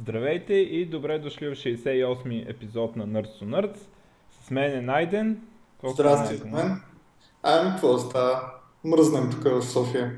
[0.00, 3.78] Здравейте и добре дошли в 68-ми епизод на Nerds to Nerds.
[4.30, 5.40] С мен е Найден.
[5.80, 6.80] Колко Здрасти, мен.
[7.42, 8.52] Ами, какво става?
[8.84, 10.12] Мръзнем тук в София.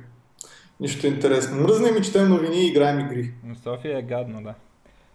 [0.80, 1.62] Нищо интересно.
[1.62, 3.32] Мръзнем и четем новини и играем игри.
[3.45, 4.54] В София е гадно, да.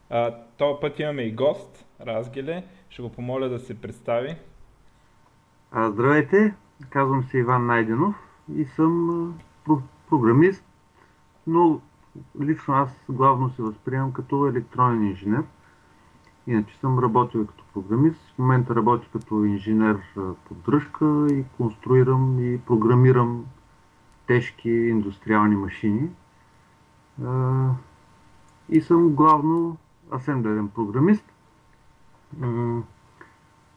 [0.09, 2.63] А, този път имаме и гост, Разгеле.
[2.89, 4.35] Ще го помоля да се представи.
[5.71, 6.53] А, здравейте,
[6.89, 8.15] казвам се Иван Найденов
[8.55, 9.33] и съм
[9.67, 10.63] про- програмист,
[11.47, 11.81] но
[12.41, 15.43] лично аз главно се възприемам като електронен инженер.
[16.47, 18.33] Иначе съм работил като програмист.
[18.35, 19.99] В момента работя като инженер
[20.47, 23.45] поддръжка и конструирам и програмирам
[24.27, 26.09] тежки индустриални машини.
[28.69, 29.77] И съм главно
[30.13, 31.25] асемблерен програмист.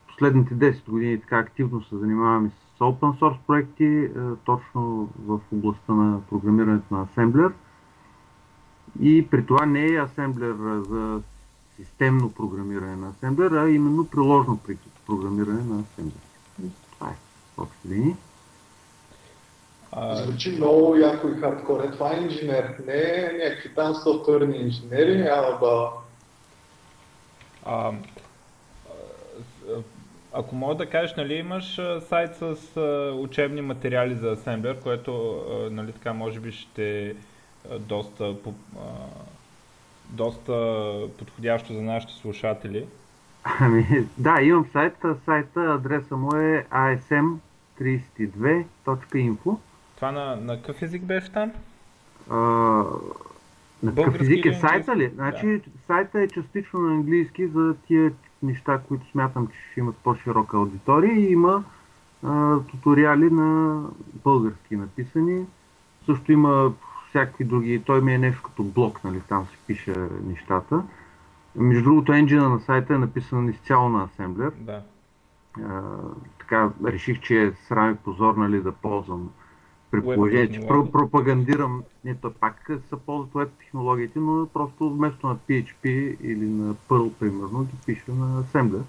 [0.08, 4.08] Последните 10 години така активно се занимавам с open source проекти,
[4.44, 7.52] точно в областта на програмирането на асемблер–
[9.00, 10.54] и при това не е асемблер
[10.88, 11.20] за
[11.76, 14.60] системно програмиране на асемблер, а именно приложно
[15.06, 16.20] програмиране на асемблер.
[16.98, 17.14] Това е
[17.58, 18.14] общи линии.
[20.12, 21.84] Звучи много яко и хардкор.
[21.84, 22.74] Е, това е инженер.
[22.86, 25.90] Не е някакви там софтуерни инженери, ама ба.
[27.64, 27.92] А,
[30.32, 32.56] ако мога да кажеш, нали имаш сайт с
[33.18, 37.16] учебни материали за асемблер, което нали, така може би ще
[37.80, 38.36] доста,
[40.10, 42.86] доста подходящо за нашите слушатели.
[43.60, 44.94] Ами, да, имам сайт.
[45.24, 49.56] Сайта, адреса му е asm32.info.
[49.96, 51.52] Това на, на какъв език беше там?
[52.30, 52.36] А,
[53.82, 55.10] на какъв език е сайта ли?
[55.14, 55.60] Значи, да.
[55.86, 61.14] сайта е частично на английски за тия неща, които смятам, че ще имат по-широка аудитория
[61.14, 61.64] и има
[62.22, 63.82] а, туториали на
[64.24, 65.46] български написани.
[66.06, 66.72] Също има
[67.08, 67.82] всякакви други.
[67.86, 69.94] Той ми е нещо като блок, нали, там се пише
[70.26, 70.82] нещата.
[71.56, 74.52] Между другото, енджина на сайта е написан изцяло на асемблер.
[74.60, 74.82] Да.
[75.64, 75.82] А,
[76.38, 79.30] така, реших, че е срам и позор, нали, да ползвам
[79.90, 85.36] при положение, че пропагандирам, не то пак се ползват веб технологиите, но просто вместо на
[85.36, 88.82] PHP или на Perl, примерно, ги пиша на Assembler.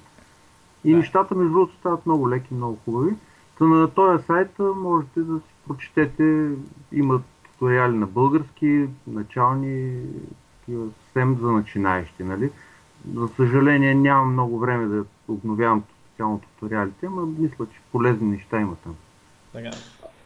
[0.84, 0.98] И да.
[0.98, 3.14] нещата, между другото, стават много леки, много хубави.
[3.58, 6.52] Та на този сайт можете да си прочетете,
[6.92, 7.24] имат
[7.60, 10.02] туториали на български, начални,
[10.68, 12.24] съвсем за начинаещи.
[12.24, 12.50] Нали?
[13.16, 18.76] За съжаление нямам много време да обновявам специално туториалите, но мисля, че полезни неща има
[18.84, 18.96] там.
[19.54, 19.72] Така.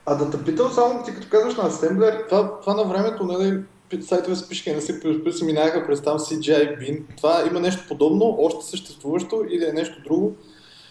[0.05, 3.63] А да те питам само, ти като казваш на Assembler, това, това на времето, нали,
[4.01, 7.01] сайтове с пишки на C++ се минаха през там CGI Bin.
[7.17, 10.35] Това има нещо подобно, още съществуващо или е нещо друго?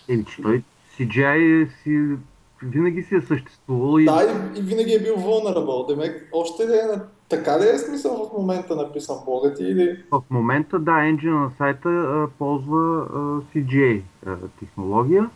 [0.09, 0.63] Еми, че той
[0.99, 2.17] CGI си
[2.63, 3.99] винаги си е съществувал.
[3.99, 4.05] И...
[4.05, 4.23] Да,
[4.55, 5.89] и, и винаги е бил vulnerable.
[5.89, 9.65] Демек, още ли е, така ли е смисъл в момента написан блога ти?
[9.65, 10.03] Или...
[10.11, 15.31] В момента, да, енджина на сайта а, ползва а, CGA а, технология.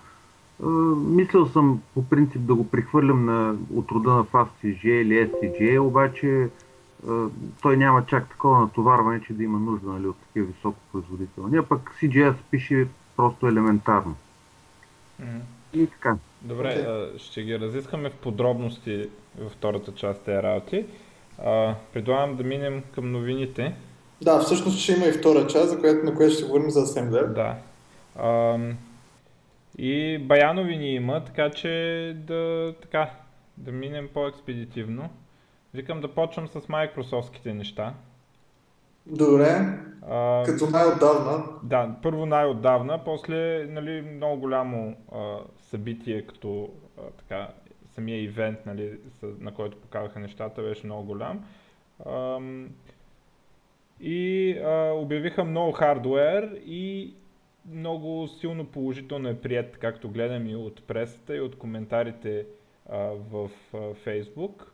[0.63, 0.67] А,
[0.97, 6.49] мислил съм по принцип да го прехвърлям на, от рода на FastCGA или SCGA, обаче
[7.09, 7.27] а,
[7.63, 11.57] той няма чак такова натоварване, че да има нужда нали, от такива високопроизводителни.
[11.57, 14.15] А пък CGA се пише просто елементарно.
[15.23, 15.41] Mm-hmm.
[15.73, 16.17] И така.
[16.43, 17.19] Добре, okay.
[17.19, 19.09] ще ги разискаме в подробности
[19.39, 20.87] във втората част тези работи.
[21.93, 23.75] предлагам да минем към новините.
[24.23, 27.27] Да, всъщност ще има и втора част, за която, на която ще говорим за Assembler.
[27.27, 27.57] Да.
[28.19, 28.59] А,
[29.79, 31.69] и бая новини има, така че
[32.27, 33.11] да, така,
[33.57, 35.11] да минем по-експедитивно.
[35.75, 37.95] Викам да почвам с майкрософтските неща.
[39.07, 39.79] Добре.
[40.11, 41.45] А, Като най-отдавна.
[41.63, 45.37] Да, първо най-отдавна, после нали, много голямо а,
[45.71, 47.49] събитие, като а, така,
[47.95, 51.45] самия ивент, нали, на който показаха нещата, беше много голям.
[52.07, 52.41] А,
[54.01, 57.15] и а, обявиха много хардвер и
[57.71, 62.47] много силно положително е прият, както гледам и от пресата и от коментарите
[62.91, 62.99] а,
[63.31, 64.65] в а, Facebook.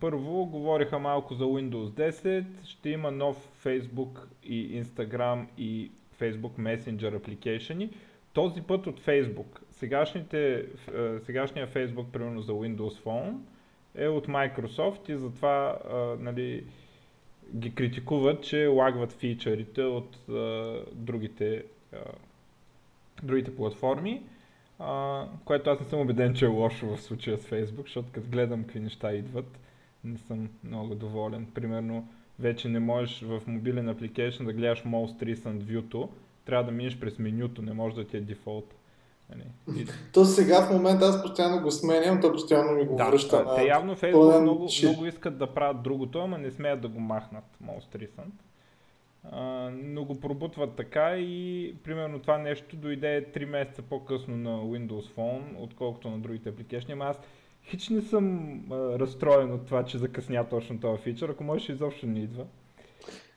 [0.00, 5.90] Първо говориха малко за Windows 10, ще има нов Facebook и Instagram и
[6.20, 7.90] Facebook Messenger application.
[8.32, 9.60] Този път от Facebook.
[9.70, 10.64] Сегашните, е,
[11.20, 13.34] сегашния Facebook, примерно за Windows Phone,
[13.94, 15.78] е от Microsoft и затова
[16.20, 16.64] нали,
[17.56, 21.64] ги критикуват, че лагват фичърите от а, другите,
[23.22, 24.22] другите платформи.
[24.78, 28.28] А, което аз не съм убеден, че е лошо в случая с Facebook, защото като
[28.28, 29.60] гледам какви неща идват,
[30.04, 31.46] не съм много доволен.
[31.54, 36.08] Примерно, вече не можеш в мобилен application да гледаш Most Recent View-то,
[36.50, 38.74] трябва да минеш през менюто, не може да ти е дефолт.
[39.30, 39.86] Нали?
[40.12, 43.44] То сега в момента аз постоянно го сменям, то постоянно ми го да, връща.
[43.44, 47.00] Да, те явно Facebook много, много искат да правят другото, ама не смеят да го
[47.00, 48.32] махнат Most Recent.
[49.32, 55.14] а, но го пробутват така и примерно това нещо дойде 3 месеца по-късно на Windows
[55.16, 56.92] Phone, отколкото на другите апликейшни.
[56.92, 57.16] Ама аз
[57.64, 62.06] хич не съм а, разстроен от това, че закъсня точно този фичър, ако можеш изобщо
[62.06, 62.44] не идва.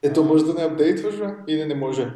[0.01, 1.15] Ето може да не апдейтваш
[1.47, 2.11] или не може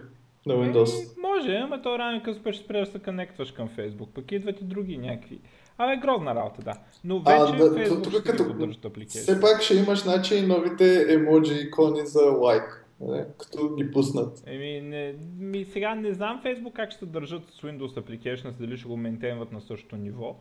[0.47, 1.03] на Windows?
[1.03, 4.61] Е, може, ама то рано късно ще спреш да се конектваш към Facebook, пък идват
[4.61, 5.39] и други някакви.
[5.77, 6.73] Абе, грозна работа, да.
[7.03, 9.17] Но вече а, да, Facebook тук, ще като, апликейшн.
[9.17, 12.87] Все пак ще имаш значи новите емоджи икони за лайк.
[12.99, 14.43] Не, като ги пуснат.
[14.45, 18.77] Еми, не, ми, сега не знам Facebook как ще се държат с Windows Applications, дали
[18.77, 20.35] ще го мейнтейнват на същото ниво,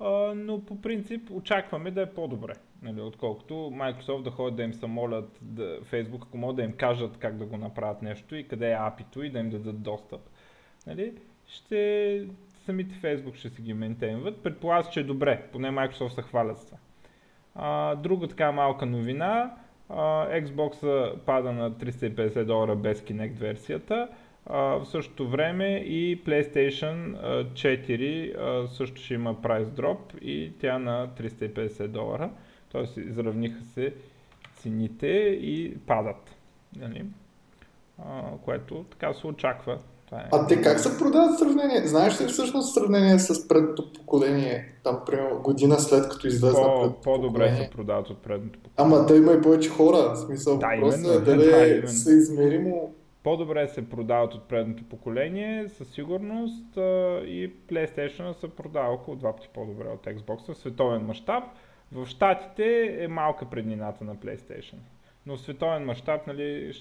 [0.00, 2.52] а, но по принцип очакваме да е по-добре,
[2.82, 7.16] нали, отколкото Microsoft да ходят да им самолят да, Facebook, ако могат да им кажат
[7.18, 10.20] как да го направят нещо и къде е API-то и да им дадат достъп.
[10.86, 11.12] Нали,
[11.46, 12.26] ще
[12.64, 14.42] самите Facebook ще си ги мейнтейнват.
[14.42, 16.78] Предполагам, че е добре, поне Microsoft се хвалят с това.
[17.54, 19.56] А, друга така малка новина,
[19.90, 24.08] Uh, Xbox пада на 350 долара без Kinect версията.
[24.50, 27.16] В същото време и PlayStation
[27.52, 32.30] 4 uh, също ще има прайс дроп и тя на 350 долара.
[32.72, 33.94] Тоест изравниха се
[34.56, 35.06] цените
[35.40, 36.36] и падат.
[36.76, 37.04] Нали?
[38.44, 40.28] което така се очаква това е.
[40.32, 41.86] А те как се продават сравнение?
[41.86, 47.56] Знаеш ли всъщност сравнение с предното поколение, там примерно година след като излезе По, По-добре
[47.56, 48.96] се продават от предното поколение.
[48.96, 51.88] Ама да има и повече хора, в смисъл да, просто е дали да, именно.
[51.88, 56.76] са измеримо по-добре се продават от предното поколение, със сигурност
[57.26, 61.44] и PlayStation се продава около два пъти по-добре от Xbox в световен мащаб.
[61.92, 64.78] В Штатите е малка преднината на PlayStation.
[65.26, 66.72] Но в световен мащаб, нали,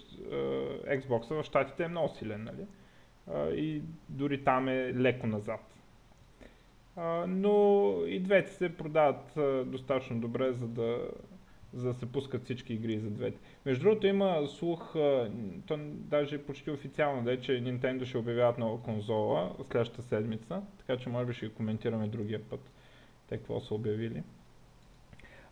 [0.88, 2.66] Xbox в Штатите е много силен, нали?
[3.56, 5.76] и дори там е леко назад.
[7.28, 9.34] Но и двете се продават
[9.66, 11.10] достатъчно добре, за да,
[11.74, 13.40] за да се пускат всички игри за двете.
[13.70, 14.94] Между другото има слух,
[15.68, 20.98] то даже почти официално да е, че Nintendo ще обявяват нова конзола следващата седмица, така
[20.98, 22.60] че може би ще ги коментираме другия път,
[23.28, 24.24] те какво са обявили.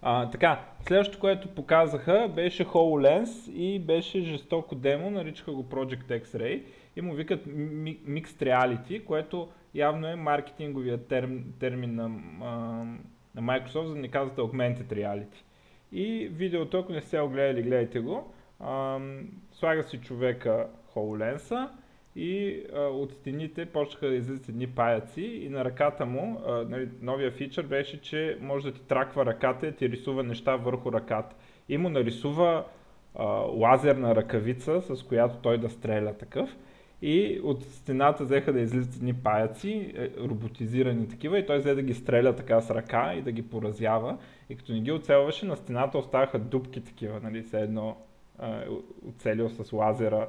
[0.01, 6.63] А, така, следващото, което показаха беше HoloLens и беше жестоко демо, наричаха го Project X-Ray
[6.95, 12.07] и му викат Mixed Reality, което явно е маркетинговия терм, термин на,
[13.35, 15.46] на Microsoft, за да не казвате Augmented Reality.
[15.91, 18.33] И видеото, ако не сте го гледали, гледайте го.
[18.59, 18.99] А,
[19.51, 21.69] слага си човека HoloLens
[22.15, 26.89] и а, от стените почнаха да излизат едни паяци и на ръката му, а, нали,
[27.01, 31.35] новия фичър беше, че може да ти траква ръката и ти рисува неща върху ръката.
[31.69, 32.65] И му нарисува
[33.15, 36.55] а, лазерна ръкавица, с която той да стреля такъв.
[37.01, 41.81] И от стената взеха да излизат едни паяци, е, роботизирани такива, и той взе да
[41.81, 44.17] ги стреля така с ръка и да ги поразява.
[44.49, 47.95] И като не ги оцелваше, на стената оставаха дупки такива, нали, все едно
[49.09, 50.27] оцелил с лазера.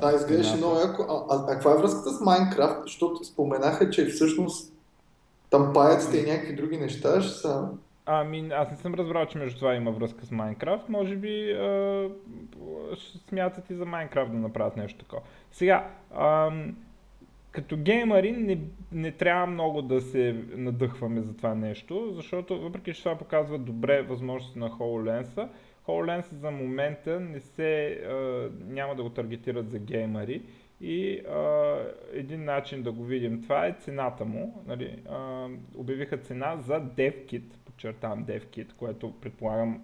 [0.00, 1.02] Да, изглеждаше много яко.
[1.08, 2.82] А, а, а каква е връзката с Майнкрафт?
[2.82, 4.72] Защото споменаха, че всъщност
[5.50, 7.68] там паяците и някакви други неща ще са...
[8.06, 10.88] Ами, аз не съм разбрал, че между това има връзка с Майнкрафт.
[10.88, 12.10] Може би а,
[13.28, 15.22] смятат и за Майнкрафт да направят нещо такова.
[15.50, 16.76] Сега, ам,
[17.50, 18.58] като геймари не,
[18.92, 24.02] не трябва много да се надъхваме за това нещо, защото въпреки че това показва добре
[24.02, 25.48] възможности на HoloLens,
[25.86, 28.14] HoloLens за момента не се, а,
[28.66, 30.42] няма да го таргетират за геймари
[30.80, 31.76] и а,
[32.12, 34.62] един начин да го видим това е цената му.
[34.66, 37.44] Нали, а, обявиха цена за DevKit,
[37.74, 39.82] подчертавам DevKit, което предполагам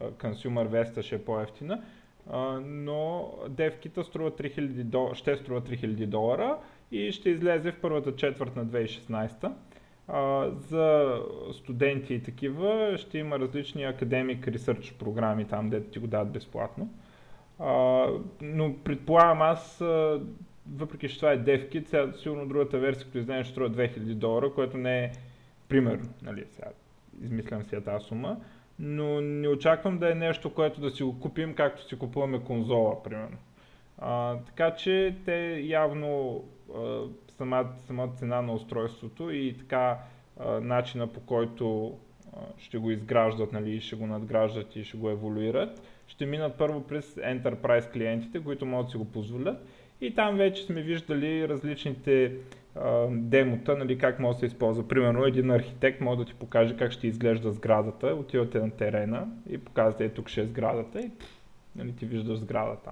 [0.00, 1.82] Consumer Vesta ще е по-ефтина
[2.62, 6.58] но девкита струва 3000 долара, ще струва 3000 долара
[6.92, 9.52] и ще излезе в първата четвърт на 2016.
[10.08, 11.18] Uh, за
[11.52, 16.88] студенти и такива ще има различни академик ресърч програми там, дето ти го дадат безплатно.
[18.40, 19.78] Но предполагам аз,
[20.72, 24.52] въпреки че това е DevKit, сега сигурно другата версия, като излезе, ще струва 2000 долара,
[24.54, 25.12] което не е
[25.68, 26.68] примерно, нали, сега
[27.22, 28.36] измислям си тази сума,
[28.78, 33.02] но не очаквам да е нещо, което да си го купим, както си купуваме конзола,
[33.02, 33.36] примерно.
[33.98, 36.44] А, така че те явно
[36.76, 39.98] а, самата, самата цена на устройството и така
[40.40, 41.98] а, начина по който
[42.32, 46.82] а, ще го изграждат, нали, ще го надграждат и ще го еволюират, ще минат първо
[46.82, 49.66] през Enterprise клиентите, които могат да си го позволят
[50.00, 52.32] и там вече сме виждали различните
[53.10, 54.88] демота, нали, как може да се използва.
[54.88, 59.58] Примерно един архитект може да ти покаже как ще изглежда сградата, отивате на терена и
[59.58, 61.10] показвате, е тук ще е сградата и
[61.76, 62.90] нали, ти виждаш сградата.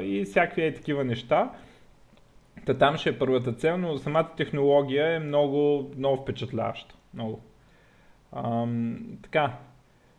[0.00, 1.50] И всякакви е такива неща.
[2.66, 6.94] Та там ще е първата цел, но самата технология е много, много впечатляваща.
[7.14, 7.40] Много.
[8.32, 9.52] Ам, така.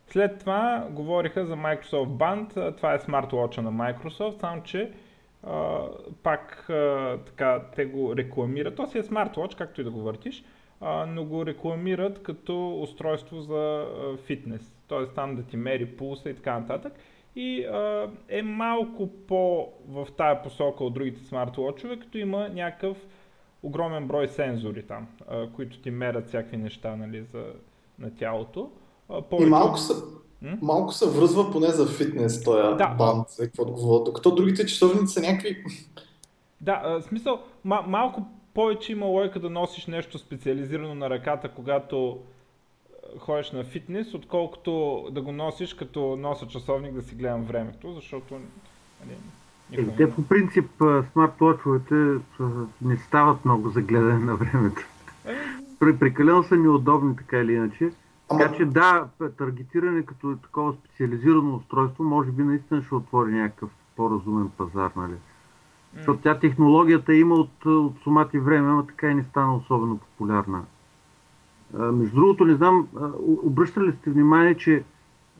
[0.08, 4.92] След това говориха за Microsoft Band, това е смарт-лоча на Microsoft, само че
[6.24, 8.76] пак а, така те го рекламират.
[8.76, 10.44] То си е смарт-лоч, както и да го въртиш,
[10.82, 14.74] а, но го рекламират като устройство за а, фитнес.
[14.90, 15.06] Т.е.
[15.06, 16.94] там да ти мери пулса и така нататък.
[17.36, 22.98] И а, е малко по в тая посока от другите смарт-лочове, като има някакъв
[23.64, 27.46] огромен брой сензори там, а, които ти мерят всякакви неща нали, за,
[28.00, 28.72] на тялото.
[29.10, 29.48] А, повече...
[29.48, 29.94] И малко са,
[30.42, 30.58] М?
[30.62, 32.88] малко се връзва поне за фитнес този да.
[32.88, 35.64] банд, каквото говоря, докато другите часовници са някакви...
[36.62, 42.20] Да, в смисъл, ма- малко повече има лойка да носиш нещо специализирано на ръката, когато
[43.20, 48.40] ходиш на фитнес, отколкото да го носиш като носа часовник да си гледам времето, защото
[49.06, 49.18] нали,
[49.72, 52.20] е, те по принцип смарт-лочовете
[52.82, 54.82] не стават много за гледане на времето.
[55.26, 55.36] Е.
[56.00, 57.90] Прекалено са неудобни така или иначе.
[58.30, 59.08] Така че да,
[59.38, 65.16] таргетиране като такова специализирано устройство, може би наистина ще отвори някакъв по-разумен пазар, нали?
[65.96, 70.66] Защото тя технологията има от, от сумати време, но така и не стана особено популярна.
[71.78, 72.88] А, между другото, не знам,
[73.44, 74.84] обръщали сте внимание, че,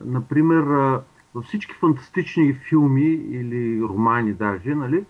[0.04, 0.62] например,
[1.34, 5.04] във всички фантастични филми или романи даже, нали,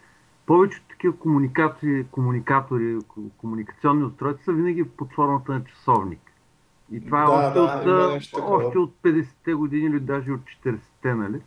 [0.46, 2.98] повечето такива комуникатори, комуникатори,
[3.38, 6.27] комуникационни устройства са винаги под формата на часовник.
[6.92, 11.40] И това да, още, да, от, още от 50-те години или даже от 40-те, нали?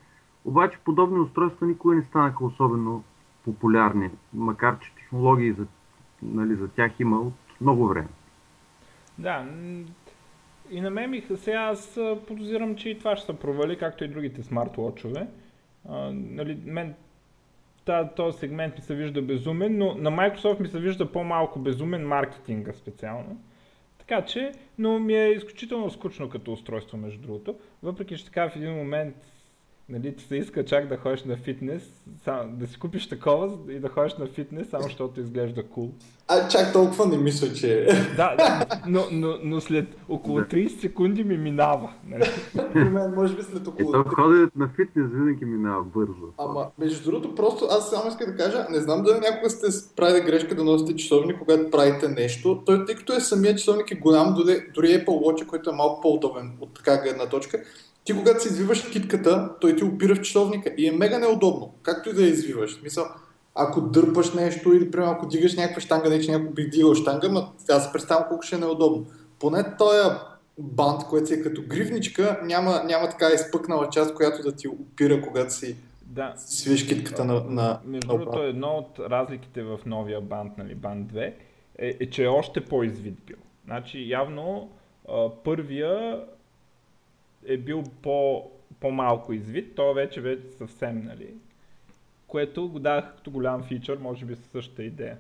[0.46, 3.04] Обаче подобни устройства никога не станаха особено
[3.46, 5.66] популярни, макар че технологии за,
[6.22, 8.08] нали, за тях има от много време.
[9.18, 9.46] Да,
[10.72, 14.08] и на мен ми сега аз подозирам, че и това ще се провали, както и
[14.08, 15.28] другите смарт-лочове.
[16.12, 16.94] нали, мен
[18.16, 22.74] този сегмент ми се вижда безумен, но на Microsoft ми се вижда по-малко безумен маркетинга
[22.74, 23.42] специално.
[24.12, 27.56] Така че, но ми е изключително скучно като устройство, между другото.
[27.84, 29.16] Въпреки, че така в един момент
[29.90, 31.84] нали, ти се иска чак да ходиш на фитнес,
[32.24, 35.88] сам, да си купиш такова и да ходиш на фитнес, само защото изглежда кул.
[35.88, 35.92] Cool.
[36.28, 37.88] А чак толкова не мисля, че...
[38.18, 41.94] Да, да но, но, но след около 30 секунди ми минава.
[42.08, 42.24] Нали?
[42.76, 43.90] мен, може би след около...
[43.90, 46.34] Ето ходенето на фитнес винаги минава бързо.
[46.38, 50.26] Ама, между другото, просто аз само искам да кажа, не знам дали някога сте правили
[50.26, 52.64] грешка да носите часовник, когато правите нещо.
[52.66, 56.02] Той, тъй като е самия часовник е голям, дори, дори Apple Watch, който е малко
[56.02, 57.64] по-удобен от така гледна точка,
[58.04, 62.10] ти когато си извиваш китката, той ти опира в часовника и е мега неудобно, както
[62.10, 62.80] и да я извиваш.
[62.84, 63.06] Мисъл,
[63.56, 67.30] ако дърпаш нещо или примерно ако дигаш някаква штанга, не че някой би дигал штанга,
[67.30, 69.06] но аз се представям колко ще е неудобно.
[69.40, 70.10] Поне този
[70.58, 75.22] бант, който си е като гривничка, няма, няма така изпъкнала част, която да ти опира,
[75.22, 76.34] когато си да.
[76.38, 81.34] свиеш китката на, на Между другото, едно от разликите в новия бант, нали, бант 2,
[81.78, 83.38] е, е, че е още по-извит бил.
[83.66, 84.70] Значи явно
[85.44, 86.24] първия
[87.46, 88.44] е бил по,
[88.80, 91.34] по-малко извит, то вече вече съвсем, нали,
[92.28, 95.18] което го дадах като голям фичър, може би със същата идея.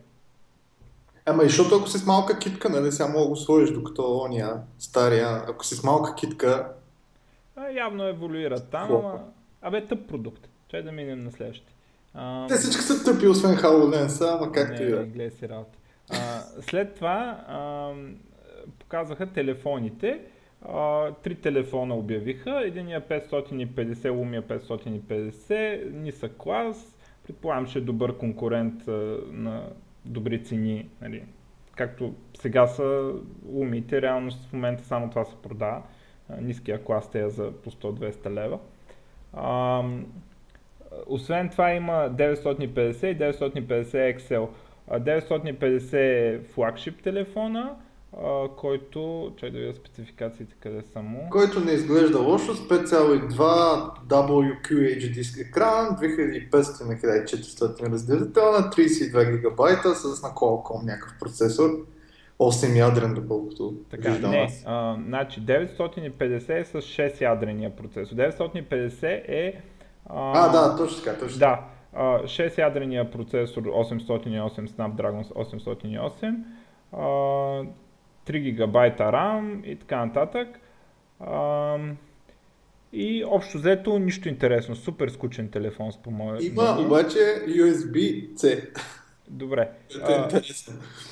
[1.25, 4.19] Ама и защото ако си с малка китка, нали, сега мога да го сложиш, докато
[4.19, 6.73] ония стария, ако си с малка китка...
[7.55, 9.19] А, явно еволюира там, ама...
[9.61, 10.49] Абе, тъп продукт.
[10.67, 11.73] Чай да минем на следващите.
[12.13, 12.47] А...
[12.47, 15.31] Те всички са тъпи, освен HoloLens, ама както и да.
[15.31, 15.77] си работа.
[16.09, 17.91] А, след това а,
[18.79, 20.21] показаха телефоните.
[21.24, 22.62] Три телефона обявиха.
[22.65, 26.98] Единия 550, Lumia 550, нисък клас.
[27.27, 29.70] Предполагам, че е добър конкурент а, на
[30.06, 30.89] добри цени.
[31.01, 31.24] Нали.
[31.75, 33.13] Както сега са
[33.51, 35.82] Lumia, реално в момента само това се продава.
[36.41, 38.60] Ниския клас те е за по 100-200 лева.
[39.34, 39.84] А,
[41.08, 44.48] освен това има 950 и 950 XL.
[44.89, 47.75] 950 е флагшип телефона,
[48.18, 51.27] а, който, чай да видя спецификациите къде са му.
[51.32, 59.96] Който не изглежда лошо, с 5,2 WQHD екран, 2500 на 1400 разделител на 32 гигабайта
[59.96, 61.70] с на Qualcomm някакъв процесор.
[62.39, 64.63] 8 ядрен, доколкото така, виждам не, аз.
[64.65, 68.15] А, значи 950 е с 6 ядрения процесор.
[68.15, 69.62] 950 е...
[70.06, 71.60] А, а да, точно така, точно Да,
[71.96, 76.36] 6 ядрения процесор 808 Snapdragon 808,
[78.27, 80.47] 3 гигабайта RAM и така нататък.
[81.19, 81.77] А,
[82.93, 84.75] и общо взето нищо интересно.
[84.75, 86.85] Супер скучен телефон, по моя Има мнение.
[86.85, 88.67] обаче USB-C.
[89.29, 89.69] Добре.
[90.03, 90.41] А,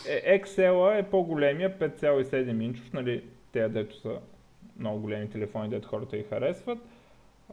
[0.08, 4.10] е, XL е по-големия, 5,7 инчов, нали, те дето са
[4.80, 6.78] много големи телефони, дето хората ги харесват.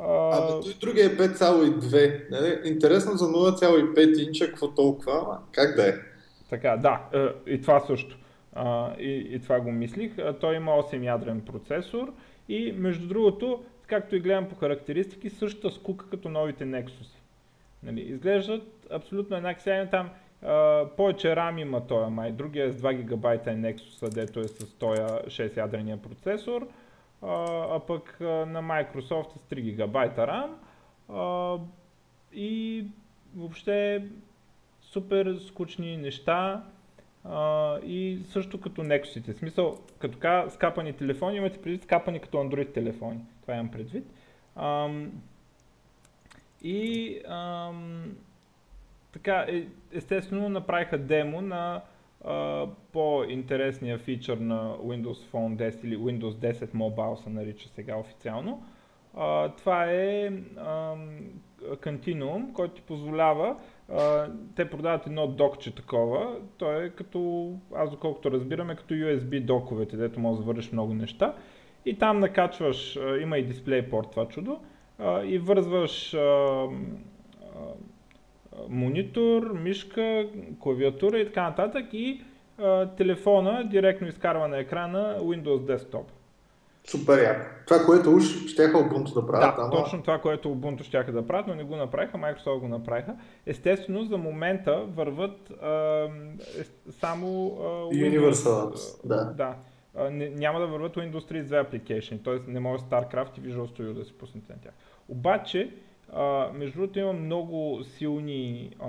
[0.01, 2.31] А, а той другия е 5,2.
[2.31, 2.61] Нали?
[2.65, 5.95] Интересно за 0,5 инча, какво толкова, как да е?
[6.51, 8.19] Така, да, е, и това също.
[8.57, 10.19] А, и, и това го мислих.
[10.19, 12.13] А, той има 8 ядрен процесор
[12.49, 17.17] и между другото, както и гледам по характеристики, същата скука като новите Nexus.
[17.83, 19.63] Нали, изглеждат абсолютно еднакви.
[19.63, 20.11] Сега там
[20.45, 22.33] Uh, повече RAM има той, май.
[22.33, 26.69] Другия е с 2 гигабайта е Nexus, дето е с този 6 ядрения процесор,
[27.23, 30.51] uh, а пък uh, на Microsoft е с 3 гигабайта RAM.
[31.09, 31.61] Uh,
[32.33, 32.85] и
[33.37, 34.05] въобще
[34.81, 36.65] супер скучни неща.
[37.27, 39.33] Uh, и също като Nexus-ите.
[39.33, 43.21] В смисъл, като така скапани телефони, имате предвид скапани като Android телефони.
[43.43, 44.05] Това имам предвид.
[44.57, 45.09] Um,
[46.63, 48.05] и um,
[49.13, 51.83] така, е, естествено направиха демо на
[52.25, 58.67] а, по-интересния фичър на Windows Phone 10 или Windows 10 Mobile се нарича сега официално.
[59.17, 60.97] А, това е а,
[61.63, 63.57] Continuum, който ти позволява
[64.57, 70.21] те продават едно докче такова, то е като, аз доколкото разбираме, като USB доковете, дето
[70.21, 71.35] може да вършиш много неща.
[71.87, 74.61] И там накачваш, а, има и DisplayPort това чудо,
[74.99, 76.69] а, и вързваш а, а,
[78.69, 80.29] монитор, мишка,
[80.61, 82.23] клавиатура и така нататък и
[82.59, 86.05] а, телефона директно изкарва на екрана Windows Desktop.
[86.87, 87.47] Супер яко.
[87.67, 89.57] Това, което уж щяха Ubuntu да правят.
[89.57, 89.71] Да, ама...
[89.71, 93.17] точно това, което Ubuntu щяха да правят, но не го направиха, Microsoft го направиха.
[93.47, 95.69] Естествено, за момента върват а,
[96.61, 97.63] е, само а,
[97.95, 98.31] Windows.
[98.33, 99.25] Universal да.
[99.25, 99.55] да.
[99.97, 102.51] А, не, няма да върват Windows 32 application, т.е.
[102.51, 104.73] не може StarCraft и Visual Studio да се пуснете на тях.
[105.09, 105.71] Обаче,
[106.13, 108.87] а, между другото има много силни а,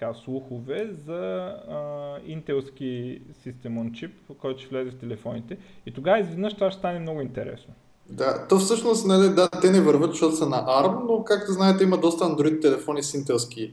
[0.00, 5.58] така, слухове за а, интелски on Chip, който ще влезе в телефоните.
[5.86, 7.74] И тогава изведнъж това ще стане много интересно.
[8.10, 11.84] Да, то всъщност нали, да, те не върват, защото са на ARM, но както знаете
[11.84, 13.72] има доста Android телефони с интелски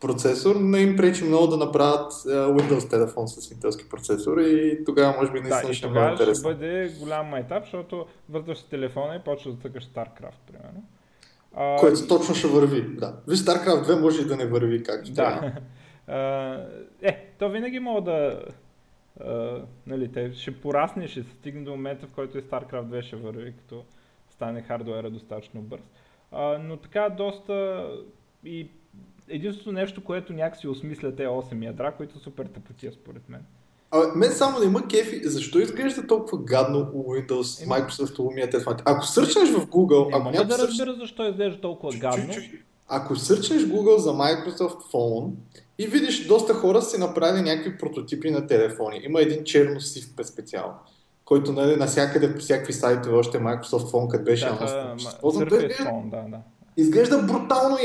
[0.00, 5.16] процесор, не им пречи много да направят uh, Windows телефон с интелски процесор и тогава
[5.20, 6.34] може би наистина да, ще бъде интересно.
[6.34, 10.82] ще бъде голям майтап, защото вързваш телефона и почваш да тъкаш StarCraft, примерно.
[11.54, 13.16] А, Което точно ще върви, да.
[13.28, 15.52] Виж, StarCraft 2 може и да не върви както да.
[17.02, 18.44] е, то винаги мога да...
[19.20, 23.02] А, нали, те ще порасне, ще се стигне до момента, в който и StarCraft 2
[23.02, 23.84] ще върви, като
[24.30, 25.82] стане хардуера достатъчно бърз.
[26.32, 27.86] А, но така доста
[28.44, 28.68] и
[29.28, 33.44] единственото нещо, което някакси осмисля те 8 ядра, които супер тъпотия според мен.
[33.94, 35.20] А, мен само не има кефи.
[35.24, 37.72] Защо изглежда толкова гадно Windows, Еми...
[37.72, 38.76] Microsoft, Lumia телефон?
[38.84, 40.10] Ако сърчнеш в Google...
[40.10, 42.34] Не, ако няма да разбира защо изглежда толкова гадно.
[42.88, 45.30] Ако сърчнеш Google за Microsoft Phone
[45.78, 49.00] и видиш доста хора си направили някакви прототипи на телефони.
[49.04, 50.74] Има един черно сив специално
[51.24, 54.94] който нали, навсякъде по всякакви сайтове, още Microsoft Phone, къде беше да, да,
[56.04, 56.38] да, да.
[56.76, 57.76] Изглежда брутално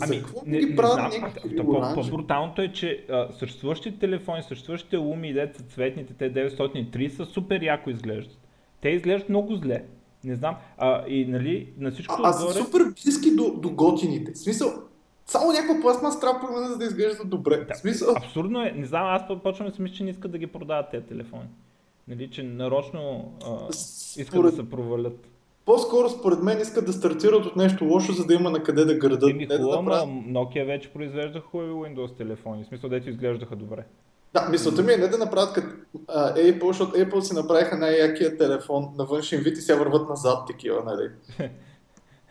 [0.00, 5.32] Ами, За какво не, ги правят някакви По-бруталното е, че а, съществуващите телефони, съществуващите луми,
[5.32, 8.38] деца цветните, те 903 са супер яко изглеждат.
[8.80, 9.84] Те изглеждат много зле.
[10.24, 10.56] Не знам.
[10.78, 14.32] А, и нали, на всичко а, а са супер близки до, до готините.
[14.32, 14.72] В смисъл,
[15.26, 17.64] само някаква пластмас трябва за да изглежда добре.
[17.64, 18.14] Да, смисъл...
[18.16, 18.72] Абсурдно е.
[18.76, 21.48] Не знам, аз почвам да си мисля, че не искат да ги продават тези телефони.
[22.08, 24.50] Нали, че нарочно а, искат Според...
[24.50, 25.31] да се провалят.
[25.64, 28.94] По-скоро според мен искат да стартират от нещо лошо, за да има на къде да
[28.94, 29.30] градат.
[29.30, 30.08] Еми, хубаво, да направят...
[30.08, 33.84] Nokia вече произвежда хубави Windows телефони, в смисъл дето изглеждаха добре.
[34.34, 35.68] Да, мисълта ми е не да направят като
[36.36, 40.82] Apple, защото Apple си направиха най-якия телефон на външен вид и сега върват назад такива,
[40.84, 41.10] нали?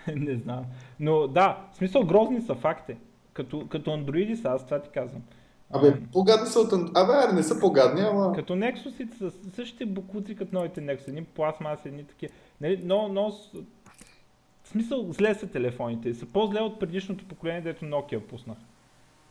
[0.15, 0.65] не знам.
[0.99, 2.95] Но да, в смисъл грозни са факти.
[3.33, 5.21] Като, като Android са, аз това ти казвам.
[5.73, 6.73] Абе, по-гадни са от...
[6.73, 8.33] Абе, аре, не са по-гадни, ама...
[8.35, 12.33] Като Nexus са същите букуци като новите Nexus, едни пластмаси, едни такива.
[12.61, 13.31] Нали, но, но
[14.63, 16.13] в смисъл зле са телефоните.
[16.13, 18.57] Са по-зле от предишното поколение, дето Nokia пуснах.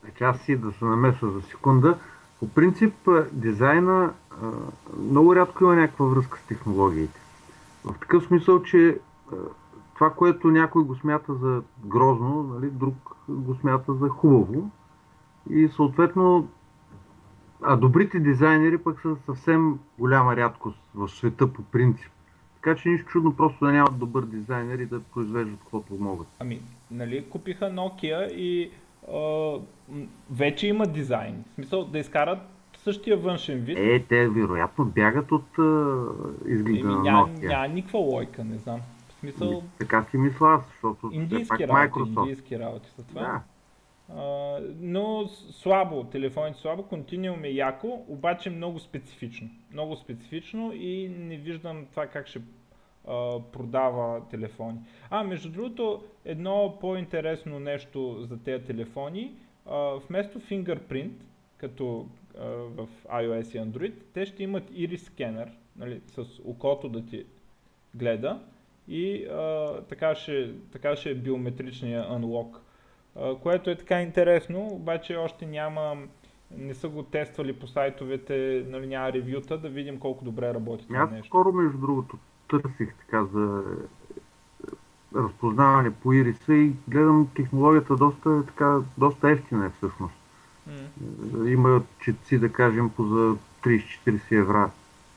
[0.00, 1.98] Значи аз си да се намеса за секунда.
[2.40, 2.94] По принцип
[3.32, 4.14] дизайна
[4.98, 7.20] много рядко има някаква връзка с технологиите.
[7.84, 8.98] В такъв смисъл, че
[9.94, 14.70] това, което някой го смята за грозно, нали, друг го смята за хубаво.
[15.50, 16.48] И съответно,
[17.62, 22.12] а добрите дизайнери пък са съвсем голяма рядкост в света по принцип.
[22.62, 26.26] Така че нищо чудно просто да нямат добър дизайнер и да произвеждат каквото могат.
[26.38, 28.70] Ами, нали, купиха Nokia и
[29.12, 29.52] а,
[30.30, 31.44] вече има дизайн.
[31.50, 32.38] В смисъл да изкарат
[32.78, 33.78] същия външен вид.
[33.78, 35.48] Е, те вероятно бягат от
[36.46, 37.48] изгледа на Nokia.
[37.48, 38.80] Няма, никаква лойка, не знам.
[39.08, 39.62] В смисъл...
[39.74, 42.20] И, така си мисля аз, защото индийски работи, Microsoft.
[42.20, 43.20] индийски работи са това.
[43.20, 43.40] Да.
[44.80, 49.50] Но слабо, телефоните слабо, Continuum е яко, обаче много специфично.
[49.72, 52.40] Много специфично и не виждам това как ще
[53.06, 54.78] uh, продава телефони.
[55.10, 59.32] А, между другото, едно по-интересно нещо за тези телефони,
[59.66, 61.12] uh, вместо Fingerprint,
[61.56, 62.06] като
[62.68, 67.24] в iOS и Android, те ще имат Iris скенер, нали, с окото да ти
[67.94, 68.40] гледа
[68.88, 69.26] и
[69.88, 72.56] така, ще, така ще е биометричния unlock,
[73.42, 75.96] което е така интересно, обаче още няма,
[76.56, 81.00] не са го тествали по сайтовете, нали, няма ревюта, да видим колко добре работи това
[81.00, 81.16] нещо.
[81.20, 82.18] Аз скоро, между другото,
[82.48, 83.62] търсих така за
[85.16, 90.14] разпознаване по ириса и гледам технологията доста, така, доста ефтина е всъщност.
[90.68, 91.48] Mm.
[91.48, 94.70] Има четци, да кажем, по за 30-40 евра.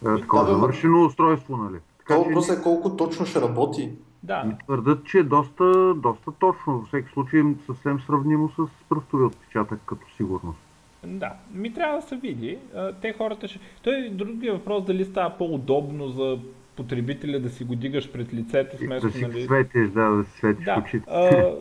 [0.06, 1.78] Е, такова да, завършено устройство, нали?
[1.98, 3.92] Така, въпрос е колко точно ще работи.
[4.24, 4.44] Да.
[4.44, 6.80] Ми твърдат, че е доста, доста точно.
[6.80, 10.60] Във всеки случай съвсем сравнимо с пръстови отпечатък като сигурност.
[11.06, 12.58] Да, ми трябва да се види.
[13.02, 13.60] Те хората ще...
[13.84, 16.40] Той е другия въпрос дали става по-удобно за
[16.76, 19.44] потребителя да си го дигаш пред лицето вместо, да си нали...
[19.44, 20.84] светиш, да, да си светиш да.
[20.86, 21.06] очите.
[21.10, 21.56] А,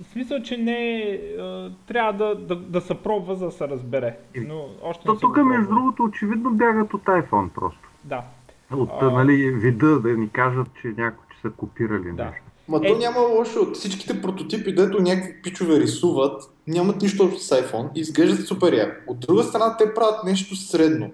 [0.00, 4.16] в смисъл, че не а, трябва да, да, да се пробва, за да се разбере.
[4.36, 7.90] Но още То тук, между другото, очевидно бягат от iPhone просто.
[8.04, 8.22] Да.
[8.72, 9.10] От а...
[9.10, 12.24] нали, вида да ни кажат, че някои че са копирали да.
[12.24, 12.42] нещо.
[12.68, 12.88] Ма е...
[12.88, 13.60] то няма лошо.
[13.60, 18.72] От всичките прототипи, дето някакви пичове рисуват, нямат нищо общо с iPhone и изглеждат супер
[18.72, 19.12] яко.
[19.12, 21.10] От друга страна, те правят нещо средно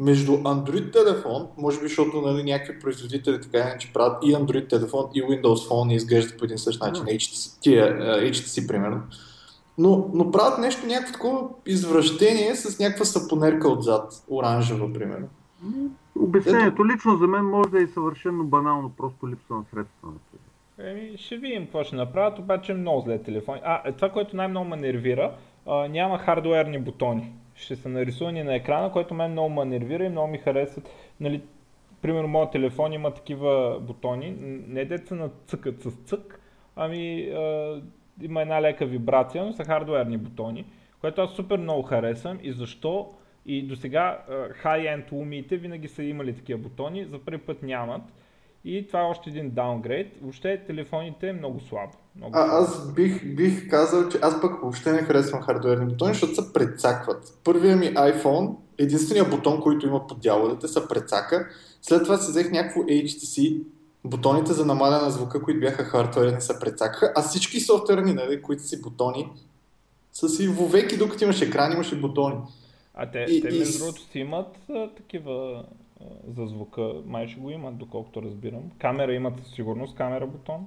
[0.00, 5.04] между Android телефон, може би защото нали, някакви производители така че правят и Android телефон
[5.14, 7.16] и Windows Phone и изглеждат по един същ начин, mm.
[7.16, 7.98] HTC, тия,
[8.32, 9.02] HTC примерно.
[9.78, 15.28] Но, но правят нещо, някакво такова извращение с някаква сапонерка отзад, оранжева, примерно.
[16.18, 16.86] Обяснението Ето...
[16.86, 20.08] лично за мен може да е съвършено банално, просто липса на средства.
[20.78, 23.58] Еми, ще видим какво ще направят, обаче много зле телефон.
[23.64, 25.34] А, е, това, което най-много ме нервира,
[25.66, 30.08] а, няма хардуерни бутони ще са нарисувани на екрана, което мен много ме нервира и
[30.08, 30.90] много ми харесват.
[31.20, 31.42] Нали,
[32.02, 34.36] примерно, моят телефон има такива бутони,
[34.68, 36.40] не деца на цъкът с цък,
[36.76, 37.82] ами а,
[38.22, 40.64] има една лека вибрация, но са хардуерни бутони,
[41.00, 43.10] което аз супер много харесвам и защо
[43.46, 44.18] и до сега
[44.52, 48.02] хай-енд лумиите винаги са имали такива бутони, за първи път нямат.
[48.64, 50.16] И това е още един даунгрейд.
[50.22, 51.92] Въобще телефоните е много слабо.
[52.16, 56.34] Много а, аз бих, бих казал, че аз пък въобще не харесвам хардуерни бутони, защото
[56.34, 57.38] се прецакват.
[57.44, 61.48] Първият ми iPhone, единственият бутон, който има под дяволите, се прецака.
[61.82, 63.62] След това си взех някакво HTC,
[64.04, 68.62] бутоните за намаляне на звука, които бяха хардуерни, се прецакаха, а всички софтуерни, нали, които
[68.62, 69.28] си бутони,
[70.12, 72.36] са си вовеки, докато имаш екран, имаш и бутони.
[72.94, 75.64] А те, и, те между другото си имат а, такива
[76.36, 78.62] за звука, май ще го имат, доколкото разбирам.
[78.78, 80.66] Камера имат със сигурност, камера бутон.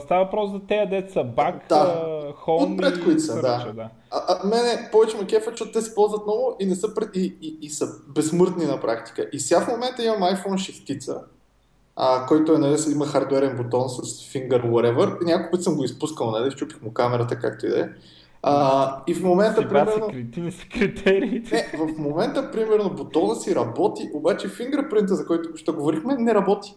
[0.00, 2.32] Става въпрос за тези деца бак, да.
[2.36, 3.72] хоум Отпред, които са, да.
[3.76, 3.88] да.
[4.10, 7.16] А, а, мене повече ме кефа, защото те се ползват много и не са пред,
[7.16, 9.28] и, и, и, са безсмъртни на практика.
[9.32, 11.22] И сега в момента имам iPhone 6
[11.96, 15.24] а, който е, нали, има хардуерен бутон с finger whatever.
[15.24, 17.88] Няколко път съм го изпускал, нали, щупих му камерата, както и да е.
[18.48, 20.08] А, и в момента, Сега примерно...
[20.08, 21.70] Кретини са критериите.
[21.72, 26.76] Не, в момента, примерно, бутона си работи, обаче фингърпринта, за който ще говорихме, не работи.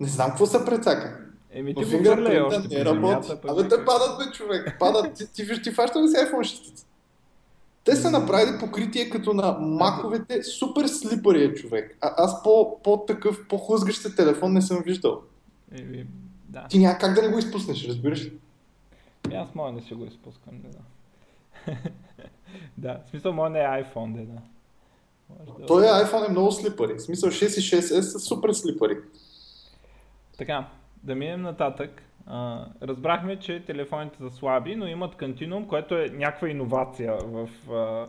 [0.00, 1.18] Не знам какво се прецака.
[1.50, 3.32] Еми ти го хвърля още не работи.
[3.48, 4.76] Абе те падат, бе, човек.
[4.78, 5.14] Падат.
[5.14, 6.84] Ти, ти, ти, ти фаща ли си iPhone 6?
[7.84, 11.96] Те са направили покритие като на маковете, супер слипари е човек.
[12.00, 15.20] А, аз по, по такъв, по-хлъзгащ телефон не съм виждал.
[15.72, 16.06] Еми,
[16.48, 16.66] да.
[16.68, 18.32] Ти няма как да не го изпуснеш, разбираш ли?
[19.32, 20.84] И аз моя не си го изпускам, не знам.
[22.78, 24.32] да, в смисъл моя не е iPhone, да.
[24.32, 25.66] да.
[25.66, 26.94] Той е iPhone е много слипари.
[26.94, 28.96] В смисъл 6 и 6S са супер слипари.
[30.38, 30.66] Така,
[31.02, 32.02] да минем нататък.
[32.30, 38.08] Uh, разбрахме, че телефоните са слаби, но имат Continuum, което е някаква иновация в, uh,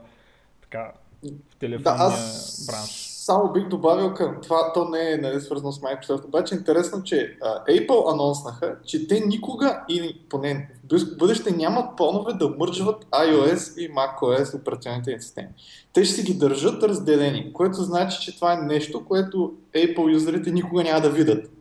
[0.61, 0.91] така,
[1.23, 2.65] в телефонния да, аз...
[2.67, 7.03] бранш само бих добавил към това, то не е нали, свързано с Microsoft, обаче интересно,
[7.03, 13.05] че а, Apple анонснаха, че те никога, или поне в бъдеще нямат планове да мържват
[13.05, 15.47] iOS и macOS операционните системи.
[15.93, 20.51] Те ще си ги държат разделени, което значи, че това е нещо, което Apple юзерите
[20.51, 21.51] никога няма да видят.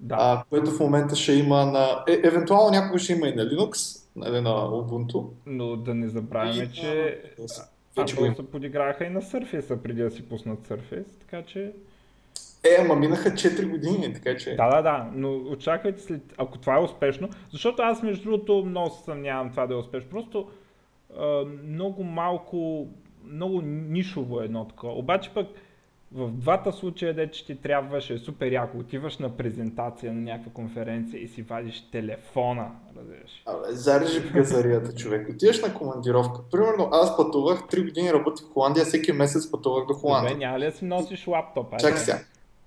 [0.00, 0.16] Да.
[0.18, 2.04] А, което в момента ще има на...
[2.08, 5.26] Е, евентуално някога ще има и на Linux, нали, на Ubuntu.
[5.46, 7.22] Но да не забравяме, че...
[7.96, 11.72] Вече го се подиграха и на Surface преди да си пуснат Surface, така че...
[12.64, 14.56] Е, ама минаха 4 години, така че...
[14.56, 16.34] Да, да, да, но очаквайте след...
[16.38, 20.10] Ако това е успешно, защото аз между другото много се съмнявам това да е успешно,
[20.10, 20.50] просто
[21.18, 22.88] а, много малко,
[23.24, 24.92] много нишово е едно такова.
[24.92, 25.46] Обаче пък
[26.16, 30.52] в двата случая, де че ти трябваше е супер яко, отиваш на презентация на някаква
[30.52, 33.42] конференция и си вадиш телефона, разбираш.
[33.46, 35.28] Абе, зарежи в газарията, човек.
[35.30, 36.40] Отиваш на командировка.
[36.50, 40.34] Примерно аз пътувах, 3 години работих в Холандия, всеки месец пътувах до Холандия.
[40.34, 41.78] Добре, няма ли да си носиш лаптоп?
[41.78, 42.18] Чакай сега.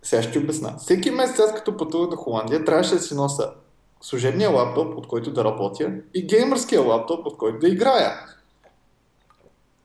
[0.02, 0.78] Сега ще ти обясна.
[0.78, 3.54] Всеки месец аз като пътувах до Холандия, трябваше да си носа
[4.02, 8.12] служебния лаптоп, от който да работя, и геймърския лаптоп, от който да играя.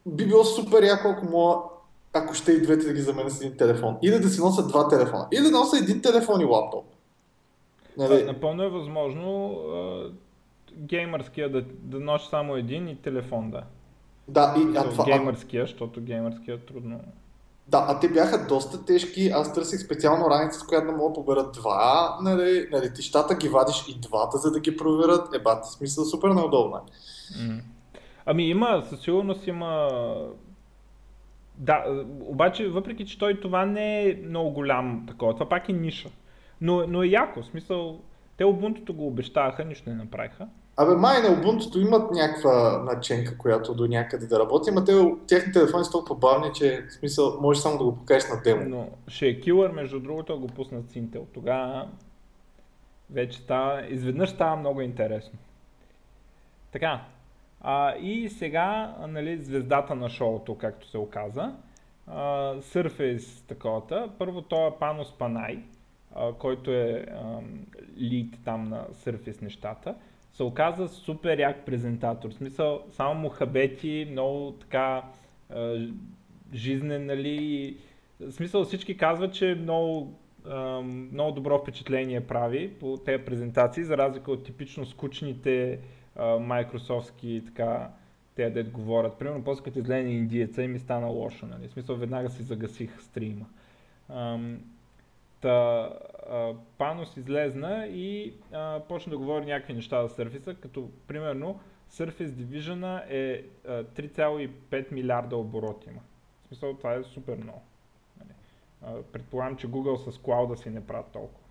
[0.07, 1.57] Би било супер яко, ако мога
[2.15, 3.97] ако ще и двете да ги заменя с един телефон.
[4.03, 5.29] Или да си нося два телефона.
[5.33, 6.85] Или да нося един телефон и лаптоп.
[7.97, 8.25] Нали...
[8.25, 10.11] Напълно е възможно а,
[10.77, 13.63] геймърския да, да носи само един и телефон да.
[14.29, 15.05] Да, и а това...
[15.05, 17.01] Геймърския, защото геймърския е трудно.
[17.69, 19.29] Да, а те бяха доста тежки.
[19.29, 22.19] Аз търсих специално раница, с която да мога да поберат два.
[22.23, 25.35] Нали, на летищата ги вадиш и двата, за да ги проверят.
[25.35, 26.81] Еба, смисъл супер неудобно.
[28.27, 29.89] Ами има, със сигурност има
[31.59, 36.09] да, обаче, въпреки че той това не е много голям такова, това пак е ниша.
[36.61, 38.01] Но, но е яко, в смисъл,
[38.37, 40.49] те Ubuntu го обещаха, нищо не направиха.
[40.77, 44.93] Абе, май на Ubuntu имат някаква наченка, която до някъде да работи, но те,
[45.29, 48.65] техните телефони са толкова бавни, че в смисъл можеш само да го покажеш на демо.
[48.69, 51.25] Но ще е килър, между другото, го пуснат с Intel.
[51.35, 51.89] Тогава
[53.11, 55.39] вече става, изведнъж става много интересно.
[56.73, 57.01] Така,
[57.67, 61.55] а, и сега, нали, звездата на шоуто, както се оказа,
[62.07, 62.21] а,
[62.55, 64.11] Surface таковата.
[64.19, 65.59] Първо той е Панос Панай,
[66.39, 67.41] който е а,
[67.99, 69.95] лид там на Surface нещата.
[70.33, 72.31] Се оказа супер як презентатор.
[72.31, 75.03] В смисъл, само му хабети, много така
[75.51, 75.87] а,
[76.55, 77.77] жизнен, нали.
[78.21, 80.13] В смисъл всички казват, че много
[81.13, 85.79] много добро впечатление прави по тези презентации, за разлика от типично скучните
[86.41, 87.91] майкрософтски така,
[88.35, 89.19] те дет говорят.
[89.19, 91.69] Примерно, после като излезе индиеца и ми стана лошо, нали?
[91.69, 93.47] В смисъл, веднага си загасих стрима.
[94.09, 94.61] Ам,
[95.41, 95.91] та,
[96.31, 102.29] а, Панос излезна и а, почна да говори някакви неща за Surface, като примерно Surface
[102.29, 106.01] Division е 3,5 милиарда оборот има.
[106.43, 107.63] В смисъл, това е супер много.
[108.19, 109.03] Нали?
[109.13, 111.47] Предполагам, че Google с клауда си не правят толкова.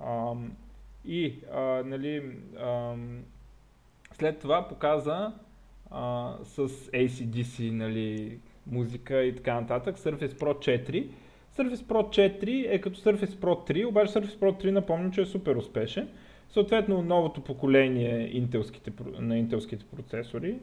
[0.00, 0.56] Ам,
[1.04, 3.24] и, а, нали, ам,
[4.22, 5.32] след това показа
[5.90, 11.08] а, с ACDC нали, музика и така нататък Surface Pro 4.
[11.56, 15.26] Surface Pro 4 е като Surface Pro 3, обаче Surface Pro 3 напомням, че е
[15.26, 16.08] супер успешен.
[16.50, 20.58] Съответно, новото поколение интелските, на интелските процесори,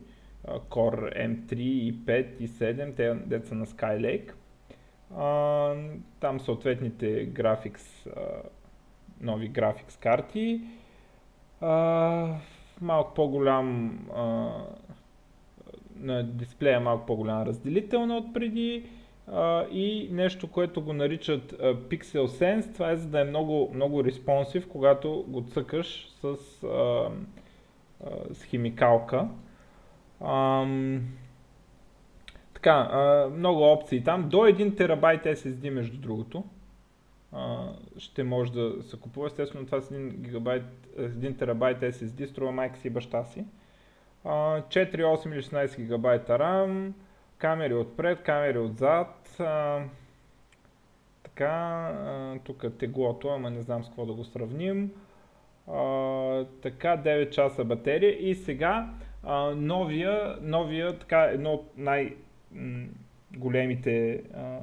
[0.48, 4.32] Core M3 и 5 и 7, те деца на Skylake.
[5.18, 5.74] А,
[6.20, 8.08] там съответните графикс,
[9.22, 10.62] нови графикс карти.
[11.62, 12.36] А,
[12.82, 14.50] малко по-голям а,
[16.00, 18.84] на дисплея малко по-голяма разделителна от преди
[19.28, 22.74] а, и нещо, което го наричат а, Pixel Sense.
[22.74, 28.44] Това е за да е много, много респонсив, когато го цъкаш с, а, а, с
[28.44, 29.28] химикалка.
[30.22, 30.66] А,
[32.54, 34.30] така, а, много опции там.
[34.30, 36.44] До 1 терабайт SSD между другото
[37.98, 39.28] ще може да се купува.
[39.28, 40.64] Естествено това с 1, гигабайт,
[40.98, 43.46] 1 терабайт SSD струва майка си и баща си.
[44.26, 46.92] 4, 8 или 16 гигабайта RAM,
[47.38, 49.36] камери отпред, камери отзад.
[49.40, 49.84] А,
[51.24, 54.92] така, а, тук е теглото, ама не знам с какво да го сравним.
[55.68, 58.90] А, така, 9 часа батерия и сега
[59.24, 62.16] а, новия, новия, така, едно от най-
[63.38, 64.60] големите а,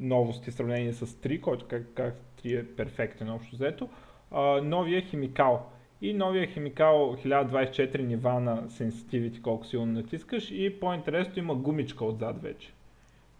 [0.00, 2.14] новости в сравнение с 3, който как, как
[2.44, 3.88] 3 е перфектен общо взето,
[4.30, 5.66] а, новия химикал.
[6.02, 12.42] И новия химикал 1024 нива на sensitivity, колко силно натискаш и по-интересно има гумичка отзад
[12.42, 12.72] вече.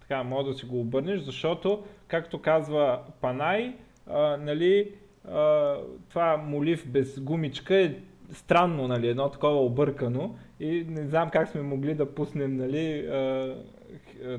[0.00, 3.74] Така, може да си го обърнеш, защото, както казва Панай,
[4.07, 4.92] а, нали,
[5.29, 5.76] а,
[6.09, 7.94] това молив без гумичка е
[8.33, 13.55] странно, нали, едно такова объркано и не знам как сме могли да пуснем нали, а,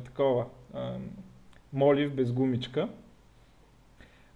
[0.06, 0.92] такова а,
[1.74, 2.90] молив без гумичка.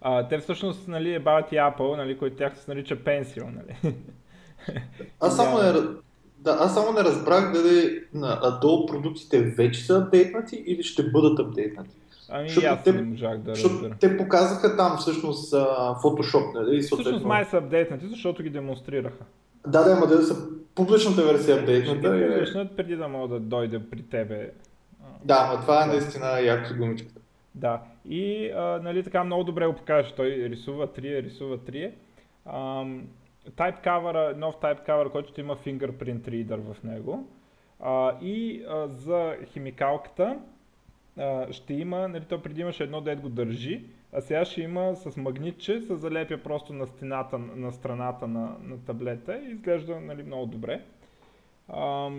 [0.01, 3.43] А, те всъщност нали, е бават и Apple, нали, който тях се нарича Pencil.
[3.43, 3.95] Нали.
[5.19, 5.71] Аз само, не,
[6.38, 11.39] да, аз само не разбрах дали на Adobe продуктите вече са апдейтнати или ще бъдат
[11.39, 11.89] апдейтнати.
[12.30, 13.95] Ами защото аз те, не можах да разбера.
[13.99, 16.84] Те показаха там всъщност Photoshop, нали?
[16.84, 17.04] Съответно...
[17.04, 19.23] Всъщност май са апдейтнати, защото ги демонстрираха.
[19.67, 20.36] Да, да, ама да са
[20.75, 22.17] публичната версия апдейтната.
[22.17, 24.51] Ще публичнат преди да мога да дойде при тебе.
[25.25, 27.21] Да, но това е наистина яко гумичката.
[27.55, 30.13] Да, и а, нали, така много добре го покаже.
[30.15, 31.91] Той рисува 3, рисува 3.
[33.49, 37.27] Type cover, нов type cover, който ще има fingerprint reader в него.
[37.79, 40.39] А, и а, за химикалката
[41.17, 44.95] а, ще има, нали, то преди имаше едно дет го държи, а сега ще има
[44.95, 50.23] с магнитче, се залепя просто на стената, на страната на, на таблета и изглежда нали,
[50.23, 50.81] много добре.
[51.69, 52.10] А,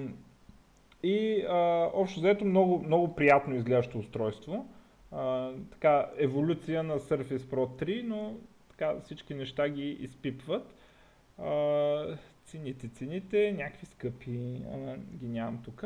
[1.03, 4.67] и а, общо взето много, много приятно изглеждащо устройство
[5.13, 8.35] а, така, еволюция на Surface Pro 3, но
[8.71, 10.75] така всички неща ги изпипват.
[11.39, 15.85] А, цените, цените, някакви скъпи, ама ги нямам тук.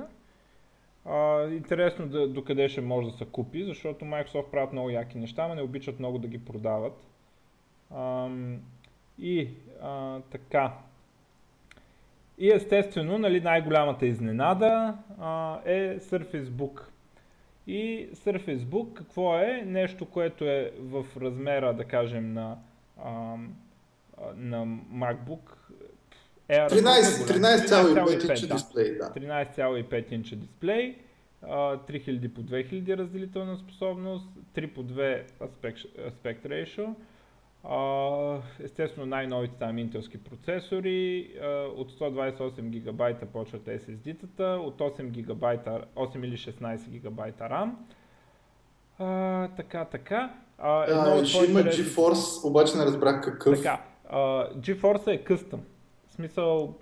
[1.52, 5.55] интересно да, докъде ще може да се купи, защото Microsoft правят много яки неща, но
[5.55, 7.07] не обичат много да ги продават.
[7.90, 8.29] А,
[9.18, 9.50] И
[9.83, 10.72] а, така.
[12.38, 16.81] И естествено, нали, най-голямата изненада а, е Surface Book.
[17.66, 19.62] И Surface Book какво е?
[19.66, 22.57] Нещо, което е в размера, да кажем, на,
[23.05, 23.37] а,
[24.37, 25.57] на MacBook.
[26.49, 29.11] Air 13,5 инча дисплей, да.
[29.11, 30.96] 13,5 инча дисплей,
[31.42, 36.94] 3000 по 2000 разделителна способност, 3 по 2 aspect, aspect ratio,
[38.61, 41.31] естествено най-новите там интелски процесори,
[41.76, 47.70] от 128 гигабайта почват SSD-тата, от 8 гигабайта, 8 или 16 гигабайта RAM.
[48.98, 50.35] А, така, така.
[50.59, 53.57] А, едно а, ще има GeForce, обаче не разбрах какъв.
[53.57, 54.18] Така, а,
[54.55, 55.61] GeForce е къстъм.
[56.09, 56.74] В смисъл,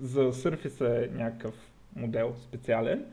[0.00, 1.54] за Surface е някакъв
[1.96, 3.04] модел специален.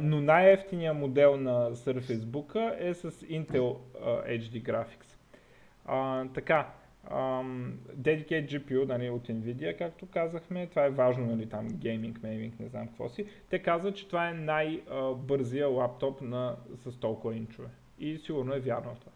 [0.00, 5.18] Но най-ефтиният модел на Surface Book е с Intel uh, HD Graphics.
[5.88, 6.68] Uh, така,
[7.10, 12.60] um, Dedicated GPU нали, от Nvidia, както казахме, това е важно, нали, там гейминг, мейминг,
[12.60, 13.26] не знам какво си.
[13.50, 17.68] Те казват, че това е най-бързия лаптоп на, с толкова инчове.
[17.98, 19.12] И сигурно е вярно това.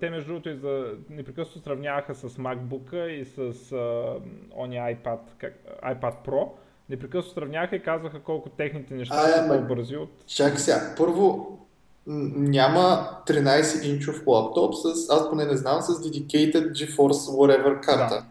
[0.00, 4.22] Те между другото и за непрекъснато сравняваха с MacBook и с uh,
[4.56, 6.50] ония iPad, как, iPad Pro,
[6.88, 10.26] непрекъснато сравняваха и казваха колко техните неща а, са по-бързи от...
[10.26, 11.58] Чакай сега, първо
[12.06, 18.14] няма 13-инчов лаптоп с, аз поне не знам, с dedicated GeForce whatever карта.
[18.14, 18.24] Да.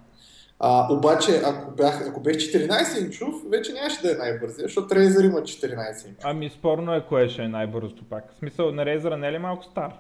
[0.59, 5.41] А, обаче, ако бях, ако бех 14-инчов, вече нямаше да е най-бързия, защото Razer има
[5.41, 6.21] 14-инчов.
[6.23, 8.33] Ами спорно е кое ще е най-бързото пак.
[8.33, 9.93] В смисъл на Razer не е ли малко стар?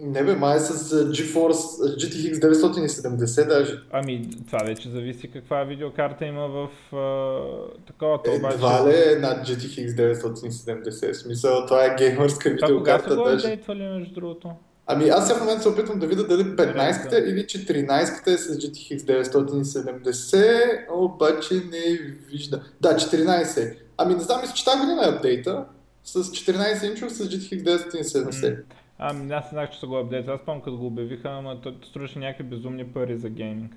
[0.00, 3.80] Не бе, май е с GeForce GTX 970 даже.
[3.92, 8.18] Ами, това вече зависи каква видеокарта има в uh, такова.
[8.26, 8.54] Е, обаче...
[8.54, 13.04] Едва ли е над GTX 970, в смисъл това е геймърска видеокарта.
[13.04, 14.50] Това кога са го апдейтвали между другото?
[14.86, 18.58] Ами аз сега в момента се опитвам да видя дали 15-та или 14-та е с
[18.58, 21.98] GTX 970, обаче не
[22.30, 22.62] вижда.
[22.80, 23.76] Да, 14.
[23.96, 25.64] Ами не знам, мисля, че тази година е апдейта
[26.04, 28.62] с 14 инчов с GTX 970.
[28.98, 30.28] Ами аз знах, че са го апдейт.
[30.28, 33.72] Аз помня като го обявиха, ама той струваше някакви безумни пари за гейминг.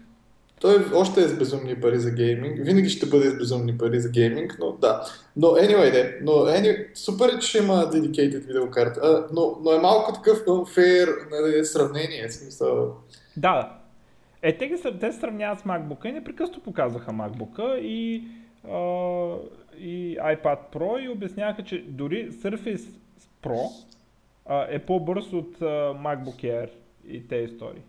[0.61, 2.59] Той още е с безумни пари за гейминг.
[2.59, 5.01] Винаги ще бъде с безумни пари за гейминг, но да.
[5.35, 6.19] Но anyway, де.
[6.21, 8.99] Но anyway, супер е, че има dedicated видеокарта.
[9.03, 12.29] А, но, но е малко такъв unfair нали, сравнение.
[12.29, 12.95] Смисъл.
[13.37, 13.77] Да,
[14.41, 18.23] Е, те, ги, те сравняват с MacBook и непрекъснато показваха MacBook и,
[18.63, 18.77] а,
[19.79, 22.89] и iPad Pro и обясняваха, че дори Surface
[23.43, 23.85] Pro
[24.45, 26.69] а, е по-бърз от а, MacBook Air
[27.07, 27.81] и тези истории.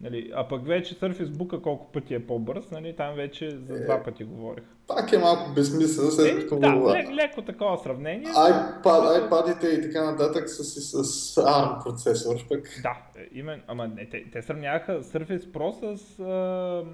[0.00, 3.94] Нали, а пък вече Surface Book колко пъти е по-бърз, нали, там вече за два
[3.94, 4.64] е, пъти говорих.
[4.86, 6.58] Пак е малко безсмислено, след е, като...
[6.58, 8.26] Да, лек, леко такова сравнение.
[8.26, 11.02] iPad, iPad-ите и така нататък са си с
[11.34, 12.80] ARM процесор пък.
[12.82, 12.96] Да,
[13.32, 16.84] именно, ама не, те, те сравняваха Surface Pro с, а,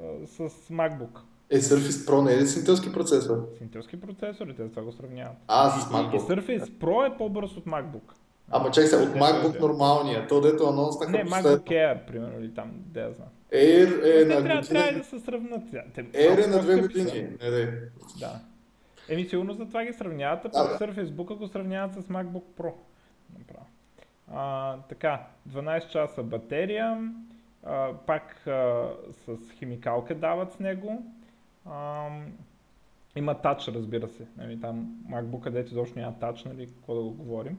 [0.00, 1.18] а, с MacBook.
[1.50, 3.48] Е, Surface Pro не е ли с интелски процесор?
[3.58, 5.36] С интелски процесор и те това го сравняват.
[5.48, 6.12] А, с MacBook.
[6.12, 8.12] И, и Surface Pro е по-бърз от MacBook.
[8.50, 12.70] Ама чакай се, от MacBook нормалния, то дето анонснаха Не, MacBook Air, примерно, или там,
[12.74, 13.28] да я знам.
[13.52, 14.62] Air е на години.
[14.62, 15.62] Трябва да се сравнат.
[15.96, 17.28] Air е на две години.
[17.42, 17.64] Не.
[18.20, 18.40] Да.
[19.08, 22.72] Еми, сигурно за това ги сравняват, а пък Surface Book го сравняват с MacBook Pro.
[23.38, 23.66] Направо.
[24.32, 27.12] А, така, 12 часа батерия,
[27.64, 31.02] а, пак а, с химикалка дават с него.
[31.72, 32.32] Ам,
[33.16, 34.26] има тач, разбира се.
[34.38, 37.58] Нали, там MacBook, където изобщо няма тач, нали, какво да го говорим.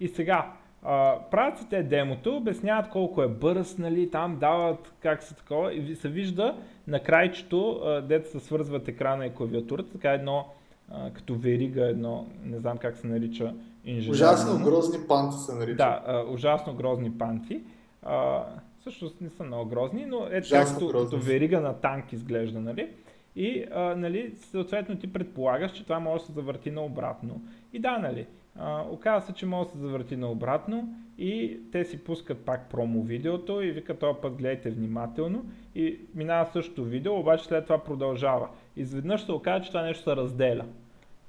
[0.00, 5.22] И сега, а, правят си те демото, обясняват колко е бърз, нали, там дават как
[5.22, 10.46] се такова и се вижда на крайчето, дето се свързват екрана и клавиатурата, така едно
[10.90, 14.12] а, като верига, едно, не знам как се нарича инженерно.
[14.12, 15.76] Ужасно грозни панти се наричат.
[15.76, 17.60] Да, а, ужасно грозни панти.
[18.02, 18.44] А,
[18.80, 22.90] всъщност не са много грозни, но е като, като верига на танк изглежда, нали?
[23.36, 27.42] И а, нали, съответно ти предполагаш, че това може да се завърти наобратно.
[27.72, 32.04] И да, нали, а, оказва се, че може да се завърти наобратно и те си
[32.04, 37.44] пускат пак промо видеото и викат този път гледайте внимателно и минава същото видео, обаче
[37.44, 38.48] след това продължава.
[38.76, 40.64] Изведнъж се оказва, че това нещо се разделя.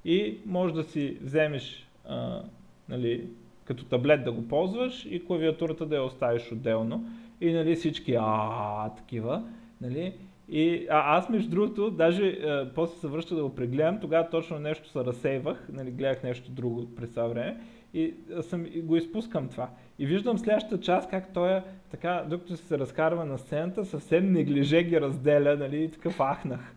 [0.04, 2.42] И може да си вземеш а,
[2.88, 3.28] нали,
[3.64, 7.04] като таблет да го ползваш и клавиатурата да я оставиш отделно.
[7.40, 9.44] И нали, всички а такива.
[9.80, 10.12] Нали,
[10.54, 14.58] и а, аз между другото, даже а, после се връща да го прегледам, тогава точно
[14.58, 17.60] нещо се разсейвах, нали, гледах нещо друго през това време
[17.94, 19.70] и съм, и го изпускам това.
[19.98, 24.82] И виждам следващата част как той е така, докато се разкарва на сцената, съвсем неглиже
[24.82, 26.74] ги разделя, нали, и такъв ахнах.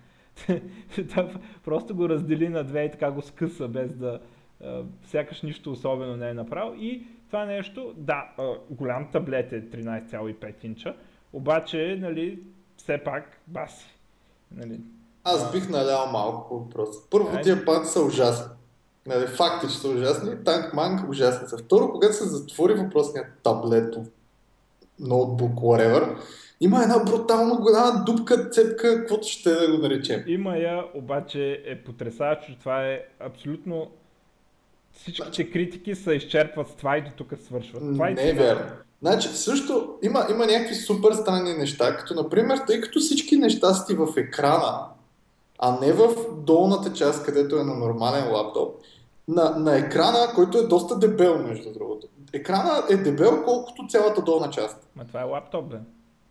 [1.65, 4.19] Просто го раздели на две и така го скъса, без да,
[4.63, 6.75] а, сякаш нищо особено не е направил.
[6.79, 8.29] И това нещо, да,
[8.69, 10.95] голям таблет е 13,5 инча,
[11.33, 12.39] обаче, нали,
[12.85, 13.85] все пак баси.
[14.51, 14.79] Нали.
[15.23, 17.07] Аз бих налял малко просто.
[17.09, 18.53] Първо, тия пати са ужасни.
[19.05, 20.43] Нали, факти, че са ужасни.
[20.43, 21.57] Танк манк ужасни са.
[21.57, 23.95] Второ, когато се затвори въпросният таблет,
[24.99, 26.17] ноутбук, whatever,
[26.61, 30.23] има една брутално голяма дупка, цепка, каквото ще да го наречем.
[30.27, 33.91] Има я, обаче е потрясаващо, че това е абсолютно
[34.91, 37.81] всичките критики се изчерпват с това и до тук свършват.
[37.81, 38.71] Това не е верно.
[39.01, 43.93] Значи, също има, има някакви супер странни неща, като например, тъй като всички неща си
[43.93, 44.85] в екрана,
[45.59, 48.75] а не в долната част, където е на нормален лаптоп,
[49.27, 52.07] на, на екрана, който е доста дебел, между другото.
[52.33, 54.87] Екрана е дебел, колкото цялата долна част.
[54.95, 55.77] Ма това е лаптоп, бе.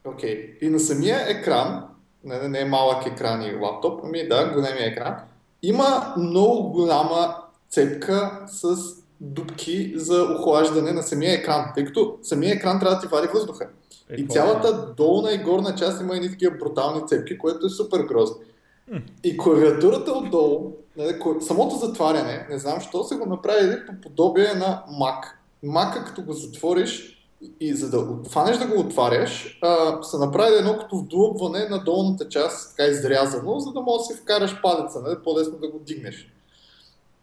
[0.05, 0.37] Окей.
[0.37, 0.59] Okay.
[0.59, 1.85] И на самия екран,
[2.25, 5.17] не, не е малък екран и лаптоп, ами да, големия екран,
[5.63, 7.37] има много голяма
[7.69, 8.77] цепка с
[9.21, 13.69] дупки за охлаждане на самия екран, тъй като самия екран трябва да ти вади въздуха.
[14.11, 18.03] Е, и цялата долна и горна част има едни такива брутални цепки, което е супер
[18.03, 18.37] грозно.
[19.25, 24.85] И клавиатурата отдолу, нали, самото затваряне, не знам защо се го направили по подобие на
[25.01, 25.25] Mac.
[25.65, 27.11] Mac, като го затвориш
[27.61, 32.29] и за да фанеш да го отваряш, а, са направили едно като вдлъбване на долната
[32.29, 36.34] част, така изрязано, за да можеш да си вкараш палеца, нали, по-лесно да го дигнеш.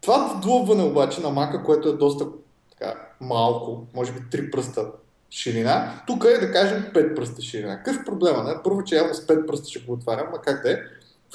[0.02, 2.26] Това вдлъбване обаче на мака, което е доста
[2.70, 4.86] така, малко, може би 3 пръста
[5.30, 7.76] ширина, тук е да кажем 5 пръста ширина.
[7.76, 8.42] Какъв е проблема?
[8.42, 8.62] Не?
[8.64, 10.76] Първо, че явно с 5 пръста ще го отварям, ма как да е.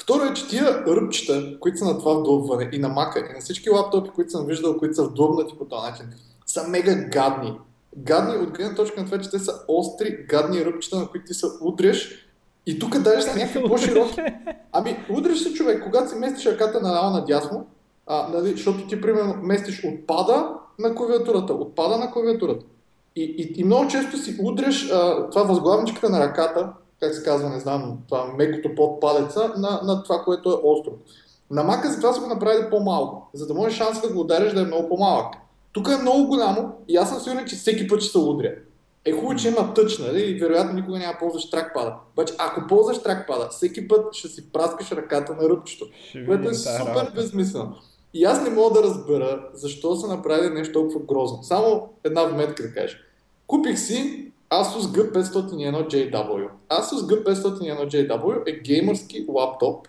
[0.00, 3.40] Второ е, че тия ръбчета, които са на това вдлъбване и на мака, и на
[3.40, 6.06] всички лаптопи, които съм виждал, които са вдлъбнати по този начин,
[6.46, 7.58] са мега гадни.
[7.96, 11.34] Гадни от гледна точка на това, че те са остри, гадни ръбчета, на които ти
[11.34, 12.28] се удреш
[12.66, 14.20] и тук даже са някакви по-широки.
[14.72, 17.66] Ами, удреш се човек, когато си местиш ръката наляво надясно,
[18.08, 20.48] а, нали, защото ти примерно местиш отпада
[20.78, 22.64] на клавиатурата, отпада на клавиатурата.
[23.16, 27.50] И, и, и много често си удреш а, това възглавничката на ръката, как се казва,
[27.50, 30.92] не знам, това мекото под палеца, на, на това, което е остро.
[31.50, 34.60] На мака затова са го направили по-малко, за да може шанс да го удариш да
[34.60, 35.34] е много по-малък.
[35.72, 38.54] Тук е много голямо и аз съм сигурен, че всеки път ще се удря.
[39.04, 40.20] Е хубаво, че има тъч, нали?
[40.20, 41.94] И вероятно никога няма ползваш тракпада.
[42.12, 45.86] Обаче, ако ползваш тракпада, всеки път ще си праскаш ръката на ръбчето,
[46.26, 47.74] което е супер безмислено.
[48.18, 51.42] И аз не мога да разбера защо са направили нещо толкова грозно.
[51.42, 52.96] Само една вметка да кажа.
[53.46, 56.48] Купих си Asus G501JW.
[56.70, 59.88] Asus G501JW е геймърски лаптоп,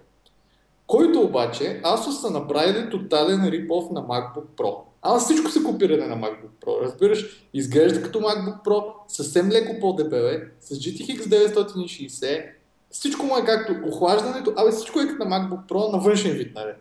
[0.87, 4.75] който обаче Asus са направили тотален рипов на MacBook Pro.
[5.01, 6.81] Ама всичко се копиране на MacBook Pro.
[6.81, 12.45] Разбираш, изглежда като MacBook Pro, съвсем леко по-дебеле, с GTX 960,
[12.89, 16.55] всичко му е както охлаждането, абе всичко е като на MacBook Pro на външен вид,
[16.55, 16.71] нали?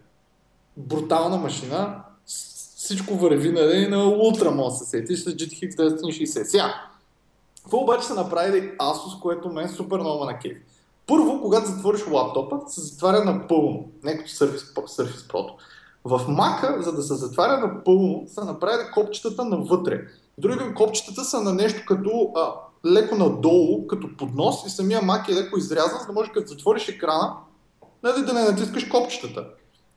[0.78, 2.02] Брутална машина,
[2.76, 6.42] всичко върви нали, на ултра, може да се сетиш с GTX 960.
[6.42, 6.74] Сега,
[7.62, 10.56] какво обаче са направили Asus, което мен супер много на кеф?
[11.06, 15.50] Първо, когато затвориш лаптопа, се затваря напълно, не като Surface Pro.
[16.04, 20.00] В Mac, за да се затваря напълно, са направили копчетата навътре.
[20.38, 22.52] Други копчетата са на нещо като а,
[22.86, 26.88] леко надолу, като поднос и самия Mac е леко изрязан, за да може като затвориш
[26.88, 27.34] екрана,
[28.02, 29.44] нали, да не натискаш копчетата.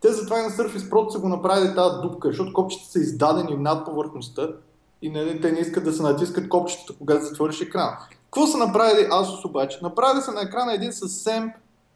[0.02, 3.56] Те затова и на Surface Pro са го направили тази дупка, защото копчета са издадени
[3.58, 4.48] над повърхността
[5.02, 7.98] и нали, те не искат да се натискат копчетата, когато затвориш екрана.
[8.26, 9.80] Какво са направили Asus обаче?
[9.82, 11.52] Направили са на екрана един съвсем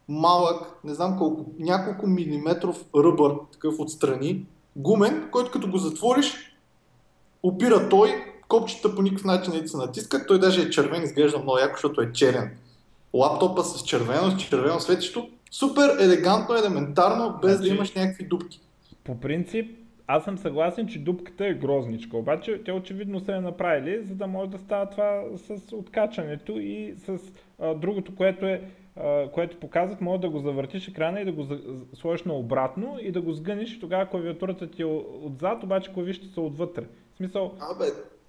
[0.08, 4.46] малък, не знам колко, няколко милиметров ръбър, такъв отстрани,
[4.76, 6.56] гумен, който като го затвориш,
[7.42, 11.58] опира той, копчета по никакъв начин не се натискат, той даже е червен, изглежда много
[11.58, 12.50] яко, защото е черен.
[13.14, 18.60] Лаптопа с червено, с червено светещо, супер елегантно, елементарно, без значи, да имаш някакви дупки.
[19.04, 24.04] По принцип, аз съм съгласен, че дупката е грозничка, обаче те очевидно са я направили,
[24.04, 27.18] за да може да става това с откачането и с
[27.58, 28.62] а, другото, което е
[28.96, 31.58] а, което показват, може да го завъртиш екрана и да го за,
[31.94, 34.86] сложиш на обратно и да го сгъниш и тогава клавиатурата ти е
[35.22, 36.84] отзад, обаче клавишите са отвътре.
[37.14, 37.54] В смисъл...
[37.60, 37.84] Абе,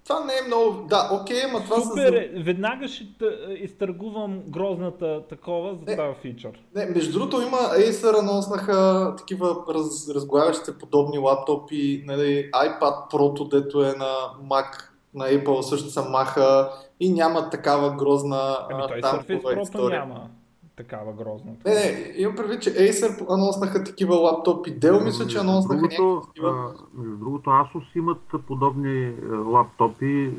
[0.08, 0.86] това не е много...
[0.88, 2.42] Да, окей, ама това Супер, са...
[2.42, 3.06] веднага ще
[3.60, 6.50] изтъргувам грозната такова за тази фичър.
[6.74, 13.82] Не, между другото има Acer анонснаха такива раз, разглавящи подобни лаптопи, нали, iPad Pro, дето
[13.82, 14.14] е на
[14.50, 20.28] Mac, на Apple също са маха и няма такава грозна ами, той Surface Pro няма
[20.78, 21.52] такава грозна.
[21.64, 24.80] Не, не, имам предвид, че Acer анонснаха такива лаптопи.
[24.80, 26.74] Dell мисля, че анонснаха някакви такива.
[26.94, 29.14] Между другото, Asus имат подобни е,
[29.46, 30.30] лаптопи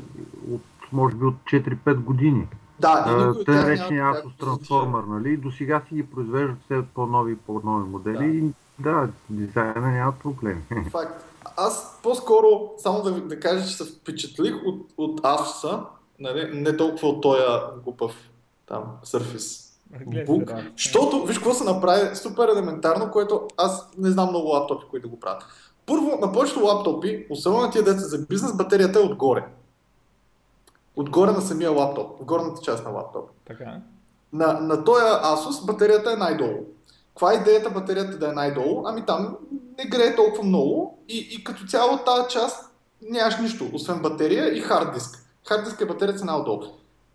[0.50, 0.62] от,
[0.92, 2.48] може би от 4-5 години.
[2.80, 5.36] Да, Те наречени Asus Transformer, нали?
[5.36, 8.24] До сега си ги произвеждат все по-нови и по-нови модели да.
[8.24, 10.62] и да, дизайна няма проблеми.
[10.90, 11.24] Факт.
[11.56, 15.84] аз по-скоро, само да, да кажа, че се впечатлих от, от Asus,
[16.18, 17.42] нали, не толкова от този
[17.84, 18.12] глупав
[18.66, 24.48] там, Surface Book, защото, виж какво се направи супер елементарно, което аз не знам много
[24.48, 25.42] лаптопи, които да го правят.
[25.86, 29.44] Първо, на повечето лаптопи, особено на тия деца за бизнес, батерията е отгоре.
[30.96, 33.30] Отгоре на самия лаптоп, в горната част на лаптоп.
[33.46, 33.80] Така.
[34.32, 36.58] На, на този Asus батерията е най-долу.
[37.08, 38.82] Каква е идеята батерията да е най-долу?
[38.86, 39.36] Ами там
[39.78, 42.70] не грее толкова много и, и като цяло тази част
[43.02, 45.26] нямаш нищо, освен батерия и хард диск.
[45.48, 46.62] Хард диск и батерията са най-долу.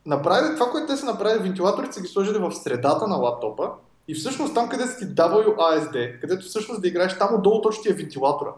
[0.05, 3.71] Направили, това, което те са направили, вентилаторите са ги сложили в средата на лаптопа
[4.07, 7.89] и всъщност там, къде са ти WASD, където всъщност да играеш, там отдолу точно ти
[7.89, 8.51] е вентилатора.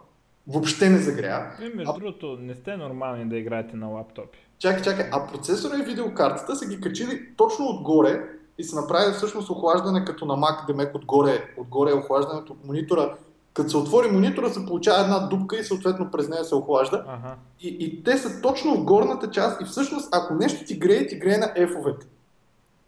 [0.48, 1.46] Въобще не загрява.
[1.62, 1.94] И между а...
[1.94, 4.40] другото, не сте нормални да играете на лаптопи.
[4.60, 8.22] Чакай, чакай, а процесора и видеокартата са ги качили точно отгоре
[8.58, 13.16] и са направили всъщност охлаждане като на Mac, демек отгоре, отгоре е охлаждането монитора.
[13.58, 17.04] Като се отвори монитора, се получава една дупка и съответно през нея се охлажда.
[17.08, 17.36] Ага.
[17.62, 21.16] И, и те са точно в горната част и всъщност ако нещо ти грее, ти
[21.16, 22.06] грее на F-овете.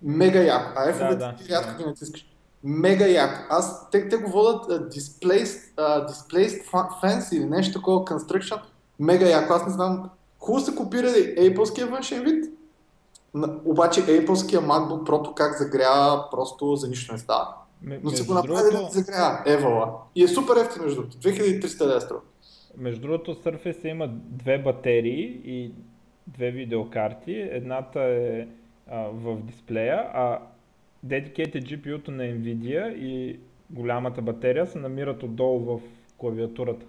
[0.02, 0.72] Мега яко.
[0.76, 1.36] А F-овете да, да.
[1.36, 2.26] ти рядко ги натискаш.
[2.64, 3.40] Мега яко.
[3.50, 6.66] Аз, те, те го водят uh, displaced, uh, displaced
[7.04, 8.60] fence или нещо такова, construction.
[9.00, 9.54] Мега яко.
[9.54, 10.10] Аз не знам.
[10.40, 12.46] Хубаво са копирали Apple-ския външен вид,
[13.66, 17.56] обаче Apple-ския MacBook Pro как загрява, просто за нищо не става.
[17.82, 18.86] Но си го направили другото...
[18.86, 19.94] да загрява Евала.
[20.16, 21.18] И е супер ефтин между другото.
[21.18, 22.22] 2300 лева струва.
[22.78, 25.72] Между другото Surface има две батерии и
[26.28, 27.34] две видеокарти.
[27.34, 28.48] Едната е
[28.88, 30.40] а, в дисплея, а
[31.06, 35.82] dedicated GPU-то на Nvidia и голямата батерия се намират отдолу в
[36.18, 36.86] клавиатурата.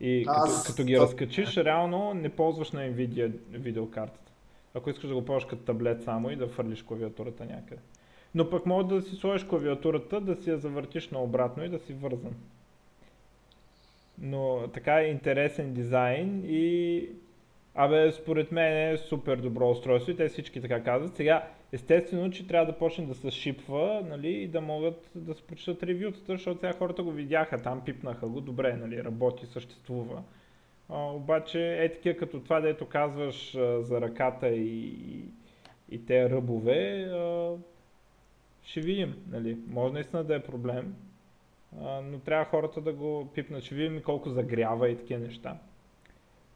[0.00, 0.62] И Аз...
[0.62, 4.32] като, като ги разкачиш, реално не ползваш на Nvidia видеокартата.
[4.74, 7.80] Ако искаш да го ползваш като таблет само и да фърлиш клавиатурата някъде.
[8.34, 11.92] Но пък може да си сложиш клавиатурата, да си я завъртиш наобратно и да си
[11.92, 12.34] вързан.
[14.18, 17.08] Но така е интересен дизайн и
[17.80, 21.16] Абе, според мен е супер добро устройство и те всички така казват.
[21.16, 25.42] Сега, естествено, че трябва да почне да се шипва нали, и да могат да се
[25.42, 30.22] прочитат ревютата, защото сега хората го видяха там, пипнаха го, добре, нали, работи, съществува.
[30.88, 35.24] А, обаче е такива като това, дето казваш а, за ръката и, и,
[35.90, 37.52] и те ръбове, а,
[38.68, 39.14] ще видим.
[39.30, 39.58] Нали.
[39.66, 40.94] Може наистина да е проблем,
[41.82, 43.62] а, но трябва хората да го пипнат.
[43.62, 45.58] Ще видим колко загрява и такива неща.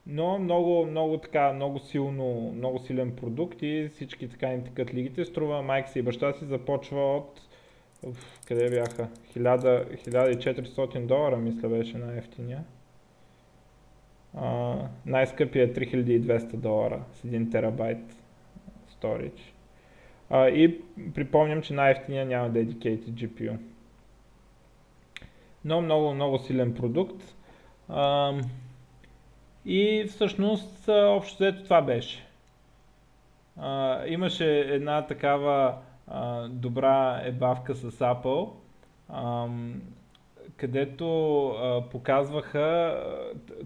[0.07, 5.25] Но много, много така, много силно, много силен продукт и всички така им тъкат лигите.
[5.25, 7.41] Струва майка си и баща си започва от
[8.49, 9.09] къде бяха?
[9.37, 12.65] 1000, 1400 долара, мисля, беше най-ефтиния.
[15.07, 18.17] Най-скъпия е 3200 долара с 1 терабайт
[19.01, 19.52] storage.
[20.33, 20.81] Uh, и
[21.15, 23.57] припомням, че най-ефтиния няма dedicated GPU.
[25.65, 27.23] Но много, много силен продукт.
[27.91, 28.45] Uh,
[29.65, 32.27] и всъщност общо взето това беше.
[33.61, 35.79] Uh, имаше една такава
[36.11, 38.51] uh, добра ебавка с Apple.
[39.13, 39.75] Um,
[40.57, 42.97] където а, показваха,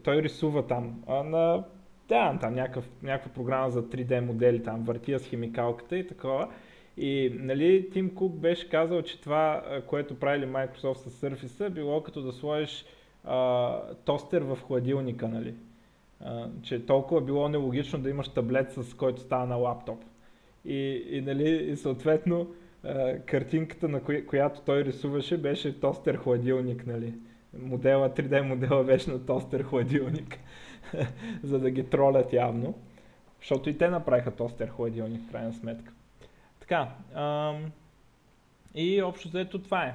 [0.05, 1.65] той рисува там а, на
[2.09, 6.49] да, там някакъв, някаква програма за 3D модели, там въртия с химикалката и такова.
[6.97, 12.23] И нали, Тим Кук беше казал, че това, което правили Microsoft с Surface, било като
[12.23, 12.85] да сложиш
[13.25, 15.55] а, тостер в хладилника, нали.
[16.21, 20.05] А, че толкова било нелогично да имаш таблет, с който става на лаптоп.
[20.65, 22.47] И, и, нали, и съответно,
[23.27, 27.15] картинката, на коя, която той рисуваше, беше тостер хладилник, нали.
[27.59, 30.39] Модела, 3D модела беше на тостер хладилник,
[31.45, 32.75] за да ги тролят явно.
[33.41, 35.93] Защото и те направиха тостер хладилник, в крайна сметка.
[36.61, 37.57] Така, ам,
[38.75, 39.95] и общо взето това е.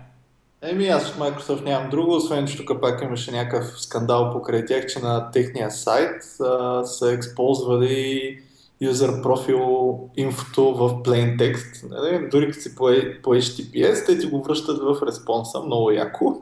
[0.62, 4.86] Еми аз от Microsoft нямам друго, освен че тук пак имаше някакъв скандал покрай тях,
[4.86, 8.40] че на техния сайт а, са използвали
[8.82, 11.90] юзер профил инфото в plain text.
[11.90, 12.30] Нали?
[12.30, 12.90] Дори като си по,
[13.24, 16.42] по HTTPS, те ти го връщат в респонса, много яко.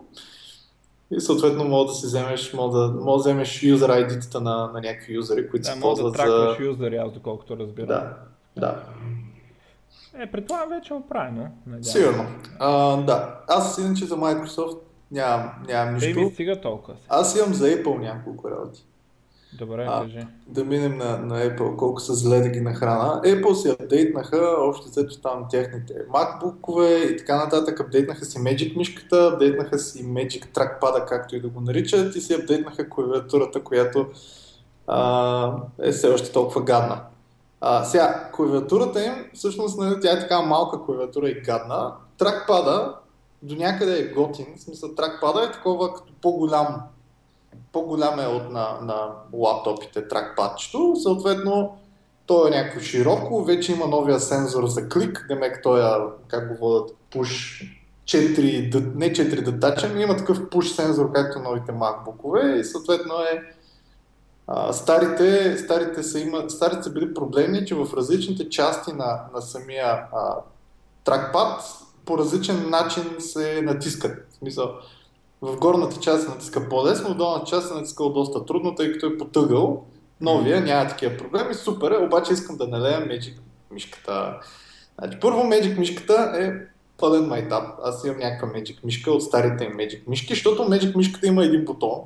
[1.11, 4.81] И съответно мога да си вземеш, мога да, мога да вземеш юзер ID-тата на, на
[4.81, 6.33] някакви юзери, които да, се ползват да за...
[6.33, 7.87] Да, юзери, аз доколкото разбирам.
[7.87, 8.17] Да,
[8.57, 8.83] да.
[10.19, 11.47] Е, предполагам вече е оправено.
[11.81, 12.25] Сигурно.
[12.59, 13.39] А, да.
[13.47, 14.77] Аз иначе за Microsoft
[15.11, 16.19] нямам, нямам нищо.
[16.19, 16.97] Ми стига толкова.
[17.09, 18.85] Аз имам за Apple няколко работи.
[19.53, 20.27] Добре, а, кажи.
[20.47, 23.21] Да минем на, на Apple, колко са зле да ги нахрана.
[23.21, 27.79] Apple си апдейтнаха, още взето там техните MacBook-ове и така нататък.
[27.79, 32.33] Апдейтнаха си Magic мишката, апдейтнаха си Magic Trackpad, както и да го наричат, и си
[32.33, 34.07] апдейтнаха клавиатурата, която
[34.87, 37.01] а, е все още толкова гадна.
[37.61, 41.93] А, сега, клавиатурата им, всъщност, нали, тя е така малка клавиатура и гадна.
[42.17, 42.95] Тракпада
[43.41, 46.81] до някъде е готин, в смисъл тракпада е такова като по-голям
[47.71, 51.77] по-голям е от на, на лаптопите тракпадчето, съответно
[52.25, 56.65] то е някакво широко, вече има новия сензор за клик, демек той е, как го
[56.65, 57.65] водят, push
[58.05, 63.53] 4, не 4 датача, но има такъв push сензор, както новите MacBook и съответно е
[64.71, 69.85] старите, старите, са има, старите са били проблемни, че в различните части на, на самия
[69.85, 70.35] а,
[71.03, 71.61] тракпад
[72.05, 74.27] по различен начин се натискат.
[74.29, 74.71] В смисъл,
[75.41, 79.05] в горната част се натиска по-лесно, в долната част се натиска доста трудно, тъй като
[79.05, 79.85] е потъгъл.
[80.21, 83.33] Новия няма такива проблеми, супер е, обаче искам да налея Magic
[83.71, 84.39] мишката.
[84.99, 86.51] Значи, първо Magic мишката е
[86.97, 87.63] пълен майтап.
[87.83, 91.65] Аз имам някаква Magic мишка от старите им Magic мишки, защото Magic мишката има един
[91.65, 91.99] бутон,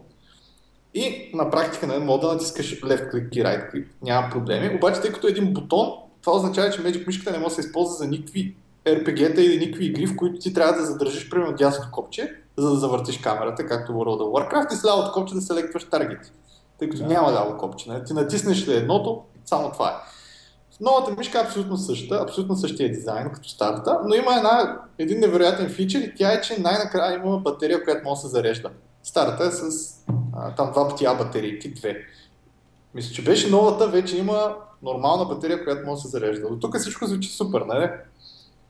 [0.94, 4.76] и на практика не, нали, мога да натискаш left click и right click, няма проблеми.
[4.76, 7.68] Обаче, тъй като е един бутон, това означава, че Magic мишката не може да се
[7.68, 8.56] използва за никакви
[8.86, 12.76] RPG-та или никакви игри, в които ти трябва да задържиш примерно дясното копче, за да
[12.76, 16.32] завъртиш камерата, както World of Warcraft и с лявото копче да селектваш таргети.
[16.80, 17.08] Тъй като yeah.
[17.08, 17.90] няма ляво копче.
[17.90, 17.96] Не?
[17.96, 18.06] Нали?
[18.06, 19.94] Ти натиснеш ли едното, само това е.
[20.76, 25.20] В новата мишка е абсолютно същата, абсолютно същия дизайн като старата, но има една, един
[25.20, 28.70] невероятен фичър и тя е, че най-накрая има батерия, която може да се зарежда.
[29.04, 29.94] Старата е с
[30.36, 31.98] а, там два пъти А батерийки, две.
[32.96, 36.50] Мисля, че беше новата, вече има нормална батерия, която може да се зарежда.
[36.50, 37.90] До тук всичко звучи супер, нали?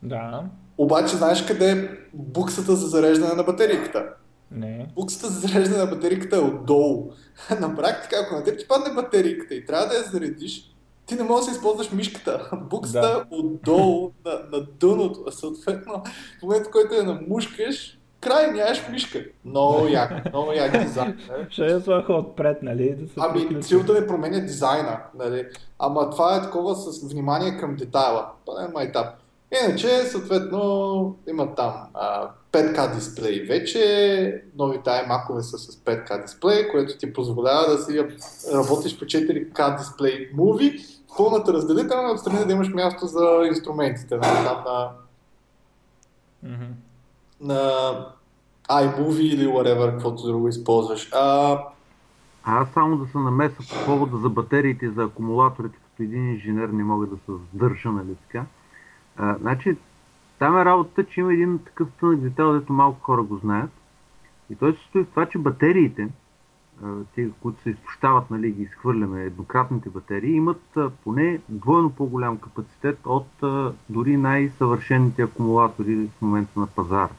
[0.04, 0.44] Да.
[0.78, 4.06] Обаче знаеш къде е буксата за зареждане на батерийката?
[4.52, 4.88] Не.
[4.96, 7.12] Буксата за зареждане на батерийката е отдолу.
[7.60, 10.74] на практика, ако на теб ти падне батерийката и трябва да я заредиш,
[11.06, 12.50] ти не можеш да използваш мишката.
[12.70, 13.26] Буксата да.
[13.32, 15.32] е отдолу на, на дъното.
[15.32, 16.04] Съответно,
[16.40, 19.26] в момента, в който я намушкаш, край нямаш мишка.
[19.46, 21.20] Много як, много як дизайн.
[21.50, 22.96] Ще я слагаха отпред, нали?
[22.96, 25.48] Да се ами, целта не променя дизайна, нали?
[25.80, 28.30] Ама това е такова с внимание към детайла.
[28.68, 29.08] Е майтап.
[29.62, 36.98] Иначе, съответно, има там а, 5K дисплей вече, новите iMac-ове са с 5K дисплей, което
[36.98, 38.06] ти позволява да си
[38.54, 40.80] работиш по 4K дисплей муви,
[41.18, 44.92] пълната разделителна, отстрани да имаш място за инструментите, нали, там на,
[46.46, 46.72] mm-hmm.
[47.42, 47.60] на
[48.70, 51.10] iMovie или whatever, каквото друго използваш.
[51.14, 51.60] А...
[52.44, 56.70] Аз само да се намеса по повода за батериите и за акумулаторите, като един инженер
[56.70, 58.46] не мога да се сдържа, нали така.
[59.18, 59.78] А, значи,
[60.40, 63.72] там е работата, че има един такъв тънък детайл, дето малко хора го знаят.
[64.50, 66.10] И той се стои в това, че батериите,
[67.16, 73.28] тези, които се изтощават, нали, ги изхвърляме, еднократните батерии, имат поне двойно по-голям капацитет от
[73.90, 77.10] дори най-съвършените акумулатори в момента на пазара.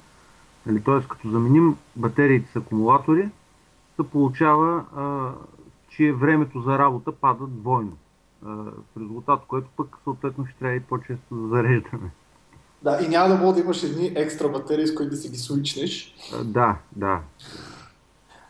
[0.67, 1.09] Нали, Т.е.
[1.09, 3.29] като заменим батериите с акумулатори,
[3.97, 5.33] се получава, а,
[5.89, 7.97] че времето за работа пада двойно.
[8.45, 12.11] В резултат, което пък съответно ще трябва и по-често да зареждаме.
[12.83, 15.37] Да, и няма да мога да имаш едни екстра батерии, с които да си ги
[15.37, 16.15] свичнеш.
[16.45, 17.21] Да, да.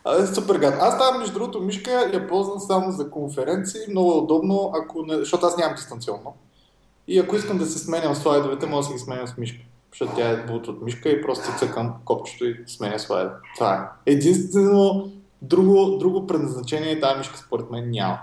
[0.05, 0.75] А, супер гад.
[0.81, 3.81] Аз там, между другото, мишка я ползвам само за конференции.
[3.91, 5.17] Много е удобно, ако не...
[5.17, 6.37] защото аз нямам дистанционно.
[7.09, 9.65] И ако искам да се сменям слайдовете, мога да си ги сменям с мишка
[9.95, 13.33] защото тя е от мишка и просто цъкам копчето и сменя слайда.
[13.57, 14.13] Това е.
[14.13, 18.19] Единствено друго, друго предназначение тази мишка според мен няма.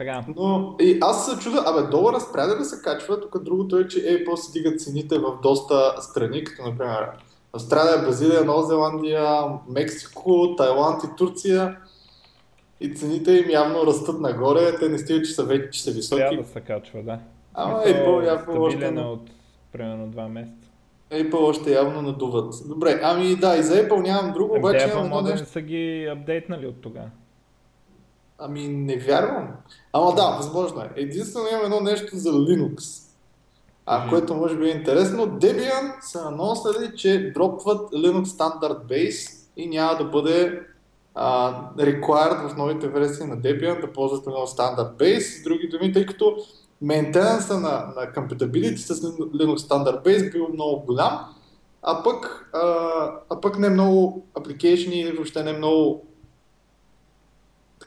[0.00, 0.24] Така.
[0.36, 3.98] Но и аз се чуда, абе, долара спря да се качва, тук другото е, че
[3.98, 7.08] Apple си дигат цените в доста страни, като например
[7.52, 11.76] Австралия, Бразилия, Нова Зеландия, Мексико, Тайланд и Турция.
[12.80, 16.20] И цените им явно растат нагоре, те не стигат, че са вече че са високи.
[16.20, 17.18] Трябва да се качва, да.
[17.54, 18.86] Ама Apple явно още...
[18.86, 19.30] Е от
[19.72, 20.68] примерно два месеца.
[21.10, 22.54] Apple още явно надуват.
[22.68, 25.40] Добре, ами да, и за Apple нямам друго, ами обаче имам едно нещо...
[25.40, 27.10] не са ги апдейтнали от тогава.
[28.40, 29.48] Ами не вярвам.
[29.92, 30.90] Ама да, възможно е.
[30.96, 33.06] Единствено имам едно нещо за Linux.
[33.86, 34.08] А, mm-hmm.
[34.08, 35.26] което може би е интересно.
[35.26, 40.62] Debian са анонсали, че дропват Linux Standard Base и няма да бъде
[41.16, 45.40] uh, required в новите версии на Debian да ползват Linux Standard Base.
[45.40, 46.36] С други думи, тъй като
[46.82, 51.18] мейнтенанса на, на compatibility с Linux Standard Base бил много голям,
[51.82, 52.60] а пък, а,
[53.30, 56.06] а пък не много application или въобще не много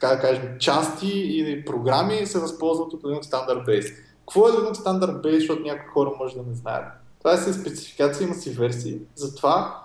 [0.04, 3.94] така да кажем, части или програми се възползват от Linux Standard Base.
[4.20, 6.86] Какво е Linux Standard Base, защото някои хора може да не знаят?
[7.20, 9.84] Това е си спецификация, има си версии за това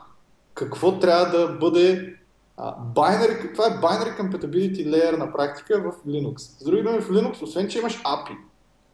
[0.54, 2.14] какво трябва да бъде
[2.56, 6.38] а, binary, това е binary compatibility layer на практика в Linux.
[6.38, 8.36] С други думи, в Linux, освен че имаш API,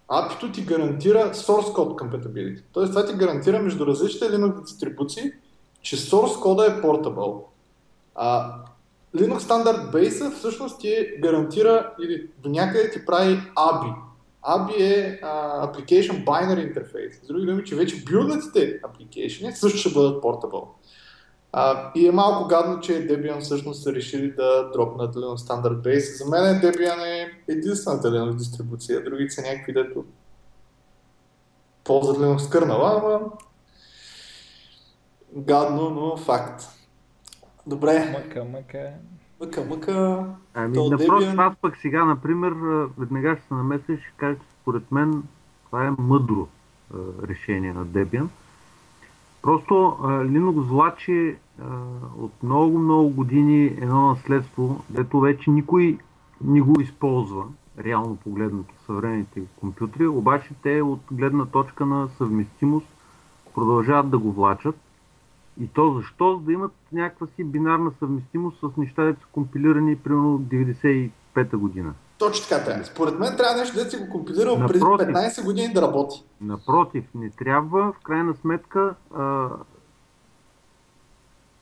[0.08, 2.62] API-то ти гарантира source code compatibility.
[2.72, 5.32] Тоест това ти гарантира между различните Linux дистрибуции,
[5.82, 7.42] че source кода е portable.
[8.14, 8.54] А,
[9.16, 13.94] Linux Standard Base всъщност ти гарантира или до някъде ти прави ABI.
[14.42, 17.24] ABI е а, Application Binary Interface.
[17.24, 20.68] С други думи, че вече билднатите application също ще бъдат portable.
[21.52, 26.24] А, и е малко гадно, че Debian всъщност са решили да дропнат Linux Standard Base.
[26.24, 30.04] За мен Debian е единствената Linux дистрибуция, другите са някакви, дето
[31.84, 33.20] ползват Linux кърнала, ама
[35.36, 36.62] гадно, но факт.
[37.66, 38.12] Добре.
[38.12, 38.90] Мъка, мъка.
[39.40, 40.26] Мъка, мъка.
[40.54, 41.48] Ами, напротив, Debian...
[41.48, 42.52] аз пък сега, например,
[42.98, 45.22] веднага ще се намеся и ще кажа, че според мен
[45.66, 46.48] това е мъдро
[47.28, 48.26] решение на Debian.
[49.42, 51.36] Просто Linux влачи
[52.18, 55.98] от много-много години едно наследство, дето вече никой
[56.44, 57.44] не го използва,
[57.84, 62.86] реално погледнато съвременните компютри, обаче те от гледна точка на съвместимост
[63.54, 64.76] продължават да го влачат.
[65.60, 66.36] И то защо?
[66.36, 71.94] За да имат някаква си бинарна съвместимост с неща, които са компилирани примерно 95-та година.
[72.18, 72.84] Точно така трябва.
[72.84, 76.24] Според мен трябва нещо да си го компилирал напротив, преди 15 години да работи.
[76.40, 79.48] Напротив, не трябва в крайна сметка а,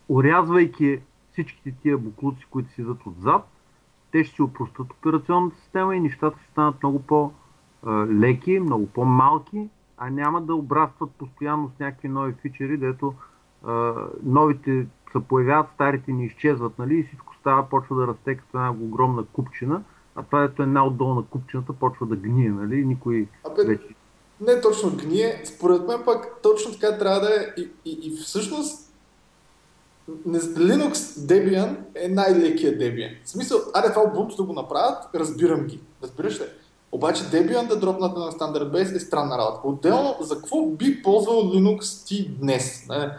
[0.08, 1.00] урязвайки
[1.32, 3.48] всичките тия буклуци, които си зад отзад,
[4.12, 10.10] те ще си опростат операционната система и нещата ще станат много по-леки, много по-малки, а
[10.10, 13.14] няма да обрастват постоянно с някакви нови фичери, дето
[14.22, 18.70] новите се появяват, старите ни изчезват, нали, и всичко става, почва да расте като една
[18.70, 19.82] огромна купчина,
[20.16, 23.84] а това ето една отдолу на купчината почва да гние, нали, никой Абе, вече...
[24.40, 28.92] Не точно гние, според мен пък точно така трябва да е и, и, и всъщност
[30.28, 30.94] Linux
[31.26, 33.24] Debian е най-лекия Debian.
[33.24, 35.80] В смисъл, аре това Ubuntu да го направят, разбирам ги.
[36.02, 36.44] Разбираш ли?
[36.92, 39.60] Обаче Debian да дропнат на Standard Base е странна работа.
[39.64, 42.86] Отделно, за какво би ползвал Linux ти днес?
[42.88, 43.10] Не?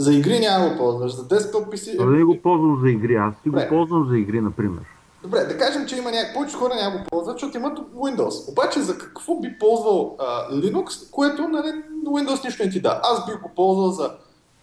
[0.00, 2.04] За игри няма го ползваш, за desktop PC...
[2.04, 4.82] Не го ползвам за игри, аз си го ползвам за игри, например.
[5.22, 8.50] Добре, да кажем, че има някакви повече хора няма го ползват, защото имат Windows.
[8.50, 11.72] Обаче за какво би ползвал а, Linux, което нали,
[12.06, 13.00] Windows нищо не ти да.
[13.04, 14.10] Аз бих го ползвал за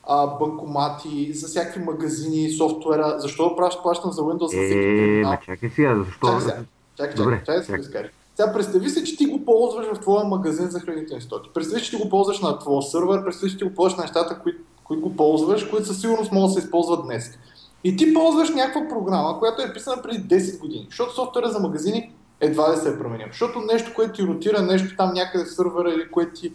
[0.04, 3.16] а, банкомати, за всякакви магазини, софтуера.
[3.18, 5.34] Защо плащам за Windows за всеки е, терминал?
[5.34, 6.28] Е, чакай сега, защо?
[6.28, 6.58] Чакай сега,
[6.98, 10.68] чакай, Добре, чакай, чакай, чакай, Сега представи си, че ти го ползваш в твоя магазин
[10.68, 11.50] за хранителни стоки.
[11.54, 14.40] Представи, че ти го ползваш на твоя сървър, представи, че ти го ползваш на нещата,
[14.40, 14.58] които,
[14.88, 17.38] които го ползваш, които със сигурност могат да се използват днес.
[17.84, 22.12] И ти ползваш някаква програма, която е писана преди 10 години, защото софтуера за магазини
[22.40, 23.28] едва да се е променил.
[23.32, 26.54] Защото нещо, което ти ротира, нещо там някъде в сървъра или което ти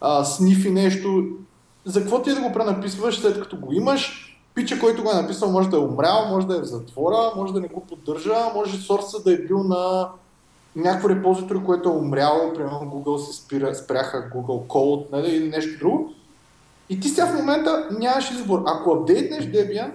[0.00, 1.24] а, снифи нещо,
[1.84, 4.28] за какво ти е да го пренаписваш след като го имаш?
[4.54, 7.52] Пича, който го е написал, може да е умрял, може да е в затвора, може
[7.52, 10.08] да не го поддържа, може сорса да е бил на
[10.76, 15.78] някакво репозитори, което е умряло, примерно Google се спира, спряха Google Code нали, или нещо
[15.78, 16.12] друго.
[16.88, 18.62] И ти сега в момента нямаш избор.
[18.66, 19.90] Ако апдейтнеш Debian,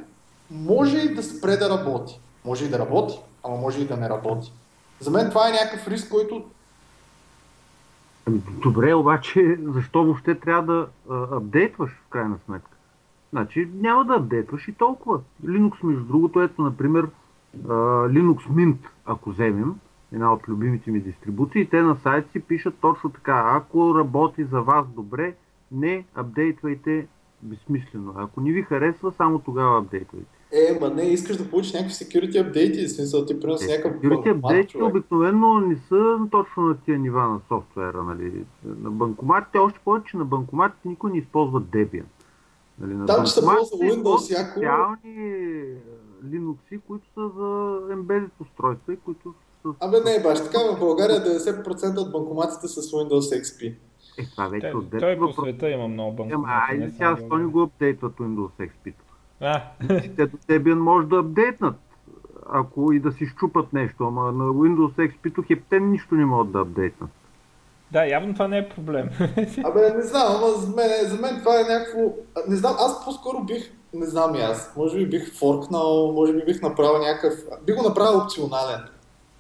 [0.52, 2.20] може и да спре да работи.
[2.46, 4.54] Може и да работи, ама може и да не работи.
[5.00, 6.46] За мен това е някакъв риск, който
[8.64, 10.88] добре, обаче защо въобще трябва да
[11.36, 12.78] апдейтваш в крайна сметка?
[13.30, 15.20] Значи няма да апдейтваш и толкова.
[15.46, 17.08] Linux, между другото, ето, например,
[18.08, 19.76] Linux Mint, ако вземем,
[20.14, 23.44] една от любимите ми дистрибуции, те на сайт си пишат точно така.
[23.46, 25.36] Ако работи за вас добре,
[25.72, 27.08] не апдейтвайте
[27.42, 28.14] безсмислено.
[28.18, 30.38] Ако не ви харесва, само тогава апдейтвайте.
[30.52, 34.02] Е, ма не, искаш да получиш някакви security апдейти, в смисъл ти принос е, някакъв
[34.02, 38.46] Security апдейти обикновено не са точно на тия нива на софтуера, нали.
[38.66, 42.04] На банкоматите, още повече на банкоматите никой не използва Debian.
[42.80, 44.52] Нали, на Там, че се ползва Windows, яко...
[44.52, 45.64] Специални
[46.26, 49.70] Linux, които са за embedded устройства и които са...
[49.80, 53.76] Абе не, баш така, в България 90% от банкоматите са с Windows XP.
[54.18, 56.54] Е, това вече от Той по света има много банкомати.
[56.70, 58.94] Айде сега, защо не го апдейтват Windows XP?
[60.16, 61.76] Те до Debian може да апдейтнат,
[62.50, 66.60] ако и да си щупат нещо, ама на Windows XP-то хептен нищо не могат да
[66.60, 67.10] апдейтнат.
[67.92, 69.10] Да, явно това не е проблем.
[69.64, 72.02] Абе, не знам, ама за мен, за мен това е някакво...
[72.48, 76.46] Не знам, аз по-скоро бих, не знам и аз, може би бих форкнал, може би
[76.46, 77.34] бих направил някакъв...
[77.66, 78.82] Бих го направил опционален,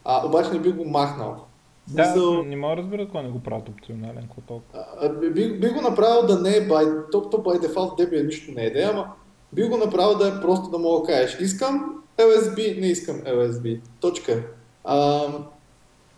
[0.05, 1.46] а, обаче не бих го махнал.
[1.87, 2.43] Да, Смисъл...
[2.43, 5.29] не мога да разбера какво не го правят опционален, какво толкова.
[5.29, 8.65] Бих, бих го направил да не е by, то, то by default Debian нищо не
[8.65, 9.13] е да ама
[9.53, 13.79] би го направил да е просто да мога да кажеш искам LSB, не искам LSB.
[13.99, 14.43] Точка.
[14.83, 15.27] А,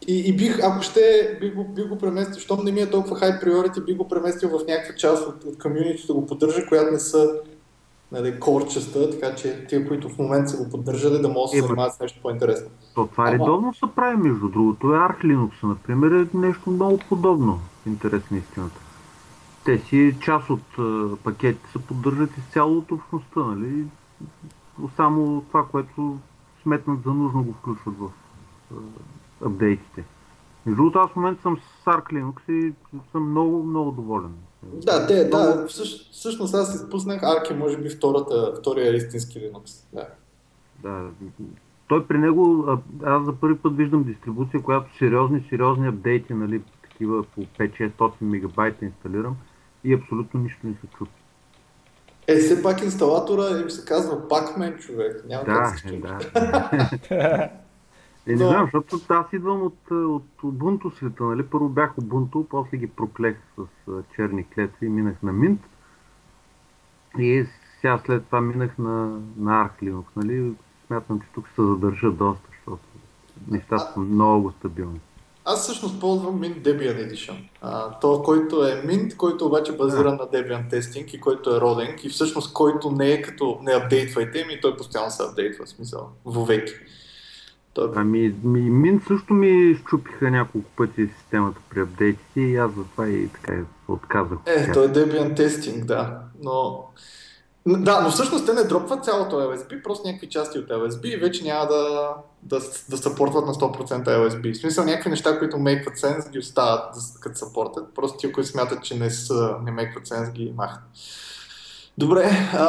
[0.08, 3.20] и, и бих, ако ще, бих го, бих го преместил, щом не ми е толкова
[3.20, 6.92] high priority, бих го преместил в някаква част от, от комьюнити да го поддържа, която
[6.92, 7.40] не са
[8.12, 11.62] нали, корчеста, така че тия, които в момента са го поддържали, да могат да се
[11.62, 12.70] занимават с нещо по-интересно.
[12.96, 13.34] То това Ама...
[13.34, 14.88] редовно се прави, между другото.
[14.88, 17.60] Е Arch Linux, например, е нещо много подобно.
[17.88, 18.80] Интересна истината
[19.66, 20.62] те си част от
[21.24, 23.86] пакетите се поддържат изцяло от общността, нали?
[24.96, 26.18] Само това, което
[26.64, 28.10] сметнат за нужно го включват в
[29.46, 30.04] апдейтите.
[30.66, 32.74] Между другото, аз в момента съм с Arc Linux и
[33.12, 34.34] съм много, много доволен.
[34.64, 39.86] Да, те, да, всъщ, всъщност аз изпуснах Арки, може би втората, втория истински Linux.
[39.94, 40.08] Да.
[40.84, 41.10] да.
[41.88, 42.68] Той при него,
[43.04, 48.86] аз за първи път виждам дистрибуция, която сериозни, сериозни апдейти, нали, такива по 5-600 мегабайта
[48.86, 49.38] инсталирам
[49.84, 51.12] и абсолютно нищо не се чува.
[52.28, 55.24] Е, все пак инсталатора им се казва Pacman, човек.
[55.28, 56.02] Няма да, как се
[57.10, 57.50] да.
[58.28, 58.50] е, не Но...
[58.50, 61.44] знам, защото аз идвам от, от Ubuntu света, нали?
[61.46, 63.64] Първо бях Ubuntu, после ги проклех с
[64.16, 65.60] черни клетви и минах на Mint.
[67.20, 67.46] И
[67.82, 70.54] сега след това минах на, на Arch Linux, нали?
[70.88, 72.84] Смятам, че тук се задържа доста, защото
[73.48, 75.00] нещата са много стабилни.
[75.46, 77.50] Аз всъщност ползвам Mint Debian Edition.
[77.62, 82.04] А, то, който е Mint, който обаче базира на Debian тестинг и който е родинг
[82.04, 86.10] и всъщност който не е като не апдейтвайте ми, той постоянно се апдейтва, в смисъл,
[86.26, 86.74] вовеки.
[87.74, 87.90] Той...
[87.96, 93.28] Ами, ми, Mint също ми щупиха няколко пъти системата при апдейтите и аз затова и
[93.28, 93.54] така
[93.88, 94.38] отказах.
[94.46, 96.86] Е, той е Debian тестинг, да, но
[97.68, 101.44] да, но всъщност те не дропват цялото LSB, просто някакви части от LSB и вече
[101.44, 102.14] няма да,
[102.44, 102.60] да,
[102.90, 104.54] да съпортват на 100% LSB.
[104.54, 107.94] В смисъл някакви неща, които make sense, ги остават като съпортят.
[107.96, 110.82] Просто тия, които смятат, че не, са, не make sense, ги махат.
[111.98, 112.68] Добре, а,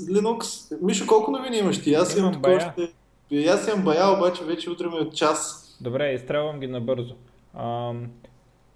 [0.00, 0.74] Linux.
[0.82, 1.94] Мишо, колко новини имаш ти?
[1.94, 2.72] Аз имам такова
[3.38, 3.48] още...
[3.48, 5.66] Аз имам бая, обаче вече утре ми е от час.
[5.80, 7.14] Добре, изстрелвам ги набързо.
[7.54, 8.10] Ам,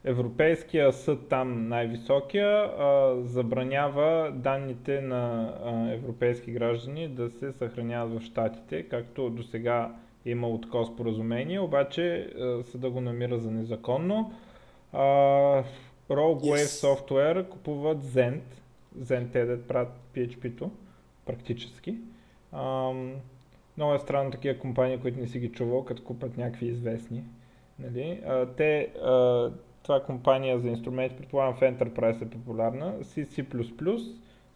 [0.05, 8.25] Европейския съд там най-високия а, забранява данните на а, европейски граждани да се съхраняват в
[8.25, 9.95] Штатите, както до сега
[10.27, 14.33] е имало такова споразумение, обаче а, съда го намира за незаконно.
[14.93, 15.03] А,
[16.11, 16.65] Rogue yes.
[16.65, 18.43] Software купуват Zend,
[18.99, 20.71] Zend те да правят PHP-то,
[21.27, 21.99] практически.
[22.53, 22.93] А,
[23.77, 27.25] много е странно такива компании, които не си ги чувал, като купат някакви известни.
[27.79, 28.21] Нали?
[28.27, 29.51] А, те а,
[29.83, 33.45] това е компания за инструменти, предполагам в Enterprise е популярна, C, C++,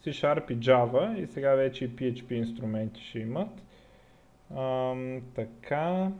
[0.04, 3.62] C Sharp и Java и сега вече и PHP инструменти ще имат.
[4.56, 6.10] Ам, така.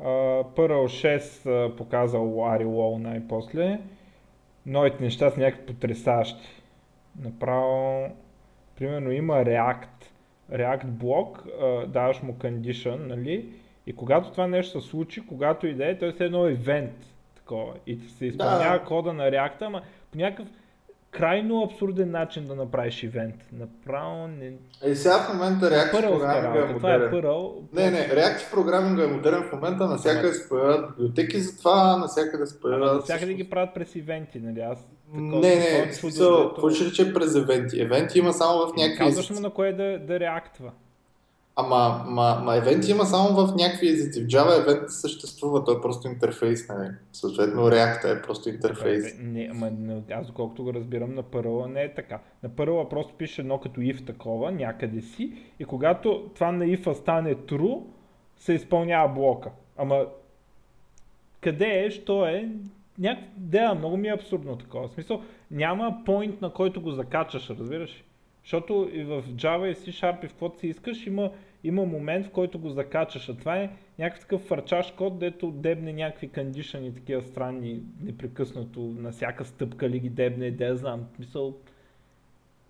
[0.00, 3.80] Uh, Perl 6 показал Ari Low най-после.
[4.66, 6.48] Новите неща са някакви потрясащи.
[7.22, 8.08] Направо,
[8.76, 9.86] примерно има React,
[10.52, 11.46] React блок,
[11.86, 13.48] даваш му condition, нали?
[13.86, 17.74] И когато това нещо се случи, когато иде, той е едно евент такова.
[17.86, 18.84] И се изпълнява да.
[18.84, 19.82] кода на реакта, ама
[20.12, 20.48] по някакъв
[21.10, 23.34] крайно абсурден начин да направиш ивент.
[23.52, 24.52] Направо не...
[24.82, 26.76] Е, сега в момента React програминга е модерен.
[26.76, 27.62] Това е пърл.
[27.72, 32.46] Не, не, React програминга е модерен в момента, навсякъде се появяват библиотеки за това, навсякъде
[32.46, 32.94] се появяват...
[32.94, 34.60] Навсякъде ги правят през ивенти, нали?
[34.60, 37.80] Аз Такова, не, не, в смисъл, какво ще рече през евенти?
[37.80, 38.98] Евенти има само в някакви...
[38.98, 40.72] Казваш му на кое да, да реактва.
[41.64, 44.24] Ама, ма, ма евент има само в някакви езици.
[44.24, 46.90] В Java евент съществува, той е просто интерфейс, не нали?
[47.12, 49.04] Съответно React е просто интерфейс.
[49.20, 49.70] Не, ама
[50.12, 52.18] аз доколкото го разбирам на първа не е така.
[52.42, 56.92] На първа просто пише едно като if такова, някъде си и когато това на if
[56.92, 57.82] стане true,
[58.36, 59.50] се изпълнява блока.
[59.76, 60.06] Ама
[61.40, 62.48] къде е, що е,
[62.98, 63.18] Няк...
[63.36, 64.88] Да, много ми е абсурдно такова.
[64.88, 68.04] В смисъл, няма point на който го закачаш, разбираш?
[68.44, 71.30] Защото и в Java и C Sharp и в каквото си искаш има
[71.64, 75.92] има момент, в който го закачаш, а това е някакъв такъв фарчаш код, дето дебне
[75.92, 81.54] някакви кондишъни, такива странни, непрекъснато, на всяка стъпка ли ги дебне, да знам, мисъл,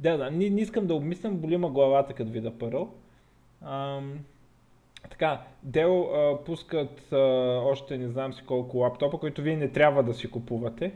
[0.00, 2.88] да, да, не, не искам да обмислям, болима главата, като вида пърл.
[3.62, 4.18] Ам,
[5.10, 7.16] така, Dell а, пускат а,
[7.64, 10.92] още не знам си колко лаптопа, които вие не трябва да си купувате,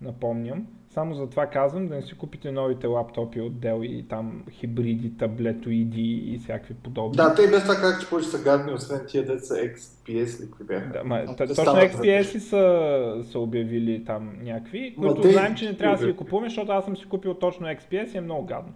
[0.00, 0.66] напомням.
[0.94, 5.16] Само за това казвам да не си купите новите лаптопи от Dell и там хибриди,
[5.16, 7.16] таблетоиди и всякакви подобни.
[7.16, 10.64] Да, те без това как че повече са гадни, освен тия деца XPS ли какви
[10.64, 10.92] бяха.
[10.92, 15.32] Да, ма, точно XPS са, са обявили там някакви, които те...
[15.32, 18.14] знаем, че не трябва да си ги купуваме, защото аз съм си купил точно XPS
[18.14, 18.72] и е много гадно.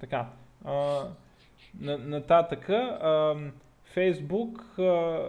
[0.00, 0.26] Така.
[0.64, 1.02] А,
[1.80, 3.34] нататъка, а,
[3.96, 5.22] Facebook а,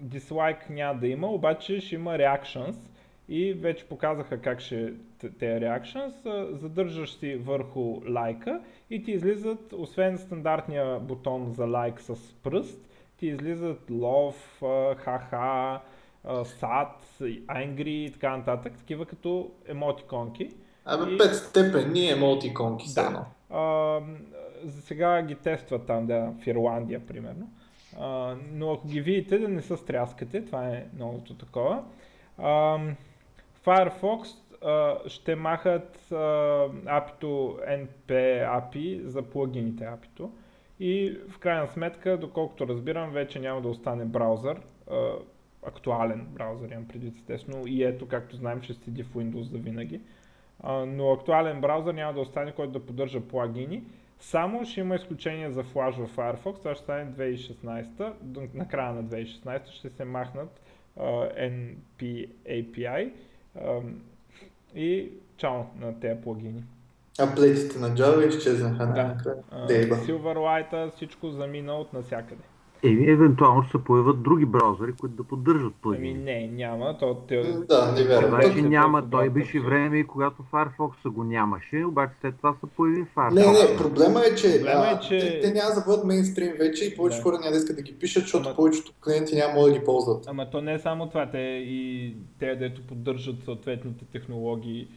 [0.00, 2.76] дислайк няма да има, обаче ще има reactions
[3.28, 8.60] и вече показаха как ще те reactions, задържаш си върху лайка
[8.90, 14.60] и ти излизат, освен стандартния бутон за лайк с пръст, ти излизат love,
[15.04, 15.78] haha,
[16.26, 16.88] sad,
[17.46, 20.50] angry и така нататък, такива като емотиконки.
[20.84, 21.18] Абе, и...
[21.18, 23.26] пет степени емотиконки да.
[23.50, 24.00] А,
[24.64, 27.50] за сега ги тестват там, да, в Ирландия, примерно.
[28.00, 31.84] А, но ако ги видите, да не се стряскате, това е новото такова.
[32.38, 32.78] А,
[33.64, 36.12] Firefox а, ще махат
[36.86, 38.10] апито NP
[38.48, 40.32] API за плагините апито
[40.80, 44.60] и в крайна сметка, доколкото разбирам, вече няма да остане браузър,
[44.90, 45.12] а,
[45.66, 47.66] актуален браузър имам предвид естествено.
[47.66, 50.00] И ето, както знаем, ще седи в Windows за винаги.
[50.62, 53.82] а, но актуален браузър няма да остане, който да поддържа плагини.
[54.18, 59.04] Само ще има изключение за Flash в Firefox, това ще стане 2016, на края на
[59.04, 60.60] 2016 ще се махнат
[60.98, 63.12] uh, NP API
[64.74, 66.64] и чао на тези плагини.
[67.20, 69.16] А плетите на Java изчезнаха да.
[69.68, 72.42] Silverlight, всичко замина от насякъде.
[72.84, 76.10] Еми, евентуално ще се появят други браузъри, които да поддържат плагини.
[76.10, 76.98] Еми, не, няма.
[76.98, 77.42] То, те...
[77.42, 78.40] Да, не вярвам.
[78.42, 79.10] Значи няма.
[79.10, 83.34] Той беше време, когато Firefox го нямаше, обаче след това се появи Firefox.
[83.34, 85.18] Не, не, проблема е, че, проблема е, че...
[85.18, 87.22] те, те няма да бъдат мейнстрим вече и повече да.
[87.22, 88.56] хора няма да искат да ги пишат, защото Ама...
[88.56, 90.24] повечето клиенти няма да ги ползват.
[90.26, 94.88] Ама то не е само това, те и те, дето поддържат съответните технологии.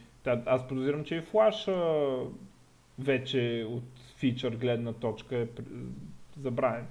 [0.46, 1.72] Аз подозирам, че и Flash
[2.98, 3.84] вече от
[4.16, 5.46] фичър гледна точка е
[6.42, 6.84] забравен.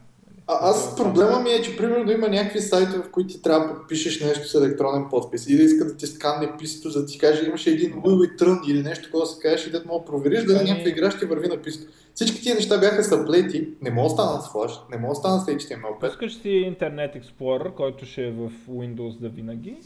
[0.48, 3.74] А, аз проблема ми е, че примерно има някакви сайтове, в които ти трябва да
[3.74, 7.18] подпишеш нещо с електронен подпис и да иска да ти сканне писато, за да ти
[7.18, 10.43] каже имаше един Louis Трън или нещо, което се кажеш и да мога да провериш
[10.43, 10.70] дали ами...
[10.70, 11.91] някаква игра ще върви на писато.
[12.16, 15.46] Всички тия неща бяха съплети, не мога да станат с Flash, не мога да станат
[15.46, 16.10] с HTML5.
[16.10, 19.78] Искаш си Internet Explorer, който ще е в Windows да винаги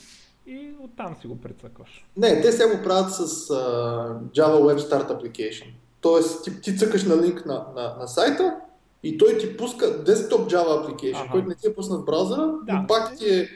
[0.47, 2.05] и оттам си го прецъкваш.
[2.18, 5.66] Не, те сега го правят с uh, Java Web Start Application.
[6.01, 8.55] Тоест ти, ти цъкаш на линк на, на, на сайта,
[9.03, 11.31] и той ти пуска десктоп Java application, ага.
[11.31, 12.73] който не ти е пуснат в браузъра, да.
[12.73, 13.47] но пак ти е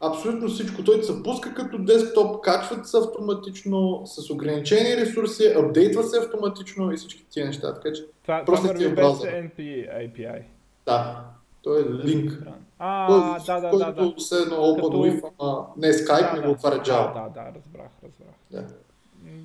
[0.00, 0.84] абсолютно всичко.
[0.84, 6.92] Той ти се пуска като десктоп, качват се автоматично, с ограничени ресурси, апдейтва се автоматично
[6.92, 7.74] и всички тия неща.
[7.74, 9.58] Така че това, просто това е без NP
[9.98, 10.42] API.
[10.86, 11.24] Да,
[11.62, 12.32] той е линк.
[12.78, 14.14] А, той, да, да, да, да.
[14.18, 15.34] Все едно Open като...
[15.38, 17.14] ама не Skype, да, не го отваря Java.
[17.14, 18.34] Да, да, да, разбрах, разбрах.
[18.50, 18.64] Да,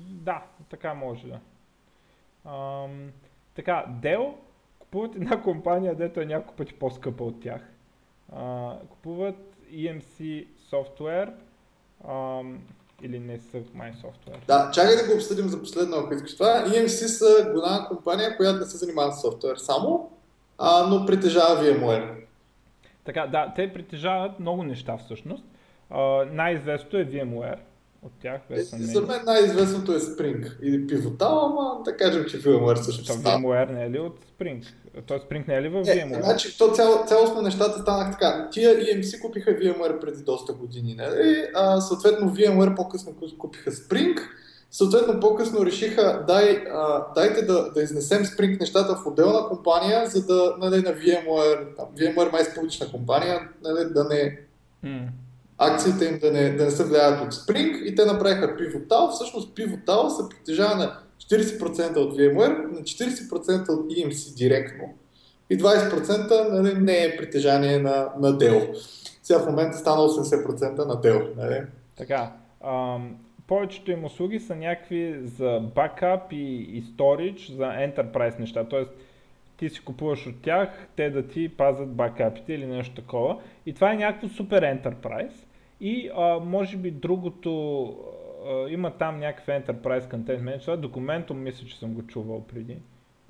[0.08, 1.38] да така може да.
[2.50, 3.10] Ам,
[3.54, 4.32] така, Dell
[4.94, 7.60] купуват една компания, дето е няколко пъти по-скъпа от тях.
[8.32, 9.36] А, купуват
[9.72, 11.32] EMC Software
[12.08, 12.40] а,
[13.02, 14.38] или не са май софтуер.
[14.46, 16.64] Да, чакай да го обсъдим за последно, ако искаш това.
[16.66, 20.12] EMC са голяма компания, която не се занимава с софтуер само,
[20.58, 22.10] а, но притежава VMware.
[23.04, 25.44] Така, да, те притежават много неща всъщност.
[26.30, 27.58] Най-известното е VMware
[28.04, 28.40] от тях.
[28.50, 33.12] Е, за мен най-известното е Spring или Pivotal, ама да кажем, че VMware също ще
[33.12, 34.64] VMware не е ли от Spring?
[35.06, 36.18] Той Spring не е ли в VMware?
[36.18, 38.48] Е, значи, то цяло, цялостно нещата станах така.
[38.52, 41.46] Тия EMC купиха VMware преди доста години, нали?
[41.54, 44.18] А, съответно VMware по-късно купиха Spring.
[44.70, 50.26] Съответно, по-късно решиха, дай, а, дайте да, да изнесем Spring нещата в отделна компания, за
[50.26, 54.38] да нали, на VMware, VMware май е публична компания, нали, да не
[54.84, 55.08] mm
[55.58, 59.10] акциите им да не, да не се влияят от Spring и те направиха Pivotal.
[59.10, 64.84] Всъщност Pivotal се притежава на 40% от VMware, на 40% от EMC директно
[65.50, 68.74] и 20% нали, не е притежание на, на Dell.
[69.22, 71.36] Сега в момента стана 80% на Dell.
[71.36, 71.62] Нали?
[71.96, 72.32] Така,
[72.64, 78.64] ам, повечето им услуги са някакви за бакап и, и storage за enterprise неща.
[78.64, 78.90] Тоест,
[79.56, 83.40] ти си купуваш от тях, те да ти пазят бакапите или нещо такова.
[83.66, 85.46] И това е някакво супер enterprise.
[85.80, 87.86] И а, може би другото,
[88.46, 92.76] а, има там някакъв Enterprise Content Manager, документум мисля, че съм го чувал преди,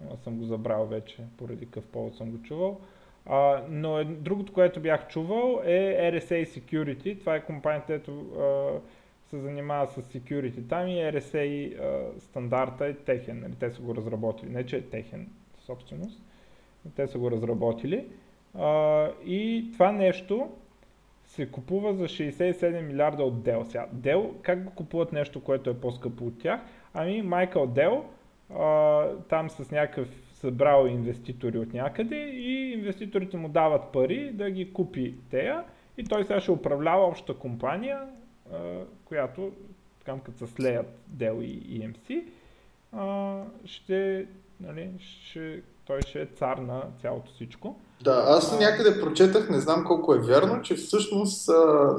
[0.05, 2.81] но съм го забрал вече, поради какъв повод съм го чувал.
[3.27, 8.27] А, но е, другото, което бях чувал е RSA Security, това е компанията, която
[9.31, 13.55] се занимава с security там и RSA а, стандарта е техен, нали?
[13.61, 15.29] те са го разработили, не че е техен
[15.67, 16.23] собственост,
[16.85, 18.07] но те са го разработили.
[18.59, 20.51] А, и това нещо
[21.25, 23.63] се купува за 67 милиарда от Dell.
[23.63, 26.61] Сега, Dell, как го купуват нещо, което е по-скъпо от тях?
[26.95, 28.05] Ами Майкъл Дел,
[28.51, 34.73] а, там с някакъв събрал инвеститори от някъде и инвеститорите му дават пари да ги
[34.73, 35.65] купи тея
[35.99, 38.01] и той сега ще управлява общата компания,
[38.53, 39.53] а, която,
[40.05, 42.25] там като се слеят Dell и EMC,
[42.93, 44.27] а, ще,
[44.61, 47.77] нали, ще, той ще е цар на цялото всичко.
[48.05, 51.49] Да, аз някъде прочетах, не знам колко е вярно, че всъщност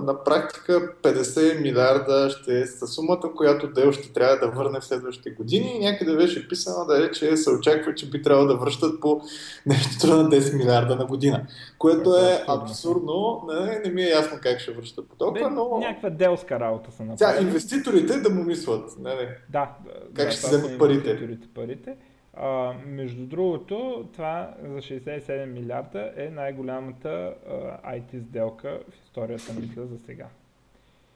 [0.02, 5.30] на практика 50 милиарда ще е сумата, която Дел ще трябва да върне в следващите
[5.30, 9.02] години и някъде беше писано да е, че се очаква, че би трябвало да връщат
[9.02, 9.22] по
[9.66, 11.46] нещо на 10 милиарда на година.
[11.78, 15.78] Което е абсурдно, не, не ми е ясно как ще връщат по толкова, но...
[15.80, 17.38] Някаква делска работа са направили.
[17.38, 19.70] Тя, инвеститорите да му мислят, не, Да.
[20.14, 21.38] Как да, ще вземат парите.
[21.56, 21.96] парите.
[22.38, 27.36] А, между другото, това за 67 милиарда е най-голямата
[27.84, 30.28] а, IT сделка в историята, мисля, за сега.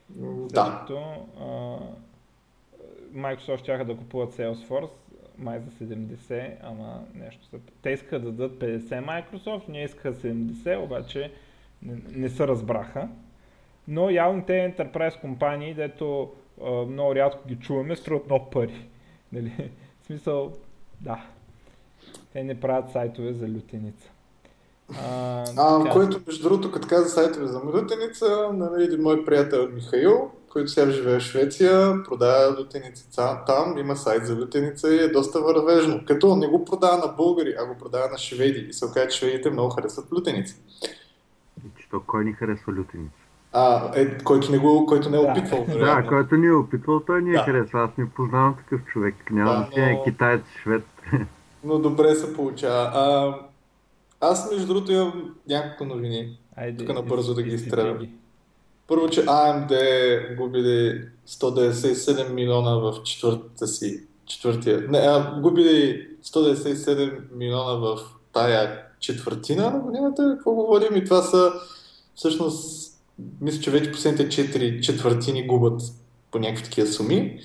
[0.09, 0.85] Да.
[0.87, 0.97] След
[3.13, 4.89] Microsoft ще да купуват Salesforce,
[5.37, 7.57] май за 70, ама нещо са.
[7.81, 11.31] Те искаха да дадат 50 Microsoft, ние искаха 70, обаче
[11.81, 13.09] не, не се разбраха.
[13.87, 16.31] Но явно те Enterprise компании, дето
[16.63, 18.87] а, много рядко ги чуваме, струват много пари.
[19.31, 19.71] Нали?
[20.01, 20.53] В смисъл,
[21.01, 21.25] да.
[22.33, 24.09] Те не правят сайтове за лютеница.
[24.97, 30.31] А, а което, между другото, като каза сайтове за лютеница, нали, един мой приятел Михаил,
[30.49, 35.41] който сега живее в Швеция, продава лютеница там, има сайт за лютеница и е доста
[35.41, 36.05] вървежно.
[36.07, 38.59] Като не го продава на българи, а го продава на шведи.
[38.59, 40.55] И се оказа, че шведите много харесват лютеница.
[41.79, 43.15] Що кой ни харесва лютеница?
[43.53, 45.65] А, е, който, не го, който не е опитвал.
[45.69, 47.43] Да, да който не е опитвал, той ни е да.
[47.43, 47.81] харесва.
[47.81, 49.15] Аз не познавам такъв човек.
[49.31, 49.83] Няма да, но...
[49.83, 50.83] е китаец, швед.
[51.63, 52.91] Но добре се получава.
[52.93, 53.35] А,
[54.21, 56.37] аз, между другото, имам няколко новини.
[56.55, 58.07] Айде, Тук набързо да ги изстрелям.
[58.87, 67.73] Първо, че AMD губили 197 милиона в четвъртата си, четвъртия, не, а, губили 197 милиона
[67.73, 67.99] в
[68.33, 70.95] тая четвъртина на годината, какво говорим?
[70.95, 71.53] И това са,
[72.15, 72.88] всъщност,
[73.41, 75.81] мисля, че вече последните 4 четвъртини губят
[76.31, 77.39] по някакви такива суми.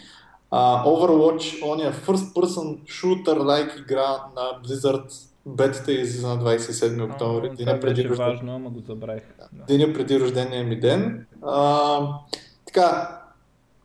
[0.52, 5.12] Uh, Overwatch, ония first person shooter-like игра на Blizzard,
[5.46, 8.26] бетата излиза на 27 октомври, деня преди рожден...
[8.26, 9.22] важно, ама го забравих.
[9.52, 9.64] Да.
[9.68, 11.26] Деня преди рождения ми ден.
[11.40, 12.14] Uh,
[12.66, 13.20] така,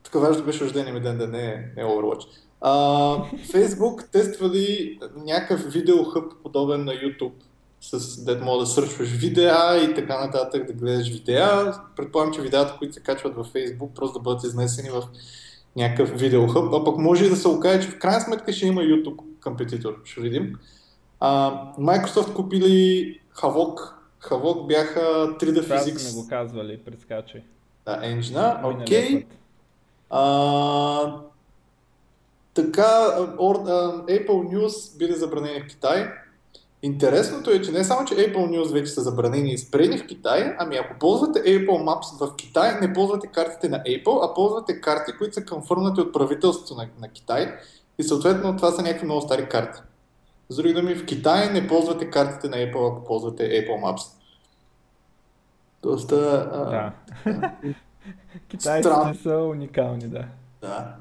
[0.04, 2.28] тук важно беше рождения ми ден, да не е, не е Overwatch.
[2.62, 7.32] Uh, Facebook тествали някакъв видеохъб, подобен на YouTube,
[7.82, 11.74] с дет мога да сърчваш видеа и така нататък, да гледаш видеа.
[11.96, 15.04] Предполагам, че видеата, които се качват във Facebook, просто да бъдат изнесени в
[15.76, 18.82] някакъв видеохъб, а пък може и да се окаже, че в крайна сметка ще има
[18.82, 20.60] YouTube компетитор, ще видим.
[21.20, 23.92] А, Microsoft купили Havok.
[24.22, 26.12] Havok бяха 3D Това Physics.
[26.12, 27.42] Това го казвали, предскачай.
[27.86, 29.26] Да, енджина, окей.
[30.12, 31.20] Okay.
[32.54, 33.16] Така,
[34.08, 36.10] Apple News били забранени в Китай.
[36.84, 40.56] Интересното е, че не само, че Apple News вече са забранени и спрени в Китай,
[40.60, 45.12] ами ако ползвате Apple Maps в Китай, не ползвате картите на Apple, а ползвате карти,
[45.18, 47.56] които са конфърнати от правителството на, на Китай
[47.98, 49.80] и съответно това са някакви много стари карти.
[50.50, 54.20] С други думи, в Китай не ползвате картите на Apple, ако ползвате Apple Maps.
[55.84, 56.50] Доста...
[56.54, 56.94] А, да.
[58.48, 60.26] Китайците са уникални, да.
[60.62, 60.96] Да.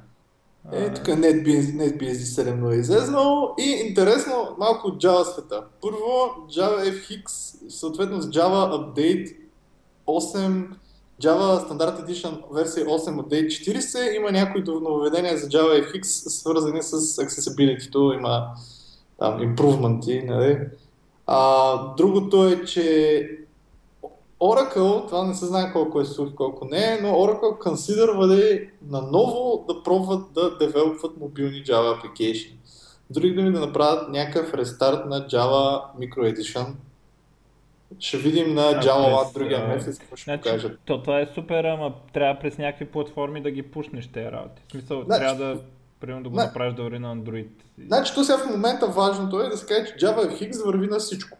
[0.72, 5.64] Е, тук NetBSD, 7.0 е излезнал и интересно малко от Java света.
[5.82, 7.28] Първо, Java FX,
[7.68, 9.36] съответно с Java Update
[10.06, 10.66] 8,
[11.22, 17.00] Java Standard Edition версия 8 Update 40, има някои нововведения за Java FX, свързани с
[17.00, 18.46] accessibility има
[19.18, 20.58] там импрувменти, нали?
[21.26, 23.38] А, другото е, че
[24.41, 29.64] Oracle, това не се знае колко е сух, колко не е, но Oracle консидървали наново
[29.68, 32.53] да пробват да девелопват мобилни Java application.
[33.11, 36.66] Други думи да направят някакъв рестарт на Java Micro Edition.
[37.99, 40.80] Ще видим на Java Lab другия месец какво ще значи, покажат.
[40.84, 44.62] То, това е супер, ама трябва през някакви платформи да ги пушнеш тези работи.
[44.68, 45.61] В смисъл, значи, трябва да
[46.01, 47.49] Примерно да го направиш да върви на Android.
[47.86, 51.39] Значи, то сега в момента важното е да се каже, че JavaFX върви на всичко.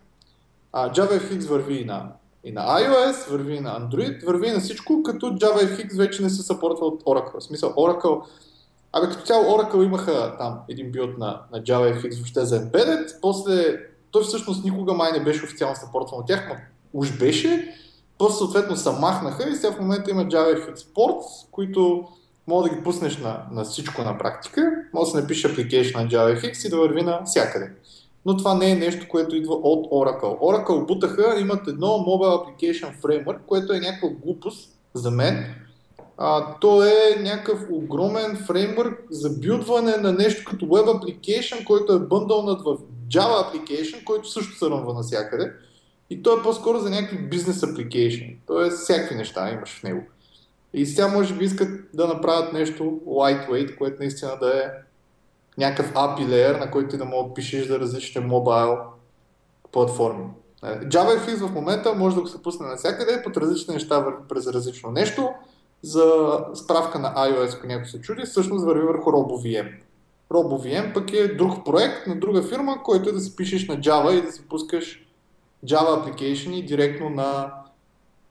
[0.73, 2.13] А JavaFX върви и на
[2.45, 6.31] и на iOS, върви и на Android, върви и на всичко, като JavaFX вече не
[6.31, 7.41] се съпортва от Oracle.
[7.41, 8.23] В смисъл Oracle,
[8.93, 13.77] абе като цяло Oracle имаха там един билд на, на JavaFX въобще за Embedded, после
[14.11, 16.55] той всъщност никога май не беше официално съпортван от тях, но
[17.01, 17.75] уж беше,
[18.19, 22.09] после съответно се махнаха и сега в момента има JavaFX Ports, които
[22.47, 26.09] мога да ги пуснеш на, на всичко на практика, може да се напише application на
[26.09, 27.71] JavaFX и да върви на всякъде
[28.29, 30.39] но това не е нещо, което идва от Oracle.
[30.39, 35.55] Oracle бутаха, имат едно Mobile Application Framework, което е някаква глупост за мен.
[36.19, 41.99] А, то е някакъв огромен фреймворк за билдване на нещо като Web Application, който е
[41.99, 42.77] бъндълнат в
[43.11, 45.53] Java Application, който също се ръмва навсякъде.
[46.11, 48.37] И то е по-скоро за някакви бизнес application.
[48.47, 50.03] Тоест всякакви неща имаш в него.
[50.75, 54.88] И сега може би искат да направят нещо lightweight, което наистина да е
[55.59, 58.79] някакъв API layer, на който ти да мога да пишеш за различните мобайл
[59.73, 60.25] платформи.
[60.65, 64.47] Е, JavaFX в момента може да го се пусне навсякъде, под различни неща върви през
[64.47, 65.31] различно нещо.
[65.83, 69.73] За справка на iOS, ако някой се чуди, всъщност върви върху RoboVM.
[70.31, 74.19] RoboVM пък е друг проект на друга фирма, който е да си пишеш на Java
[74.19, 75.07] и да си пускаш
[75.67, 77.53] Java application директно на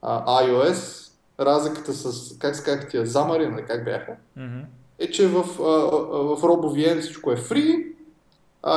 [0.02, 1.12] а, iOS.
[1.40, 4.16] Разликата с, как се казах тия, Xamarin, нали, как бяха?
[4.38, 4.64] Mm-hmm
[4.98, 7.92] е, че в, в RoboVM всичко е free.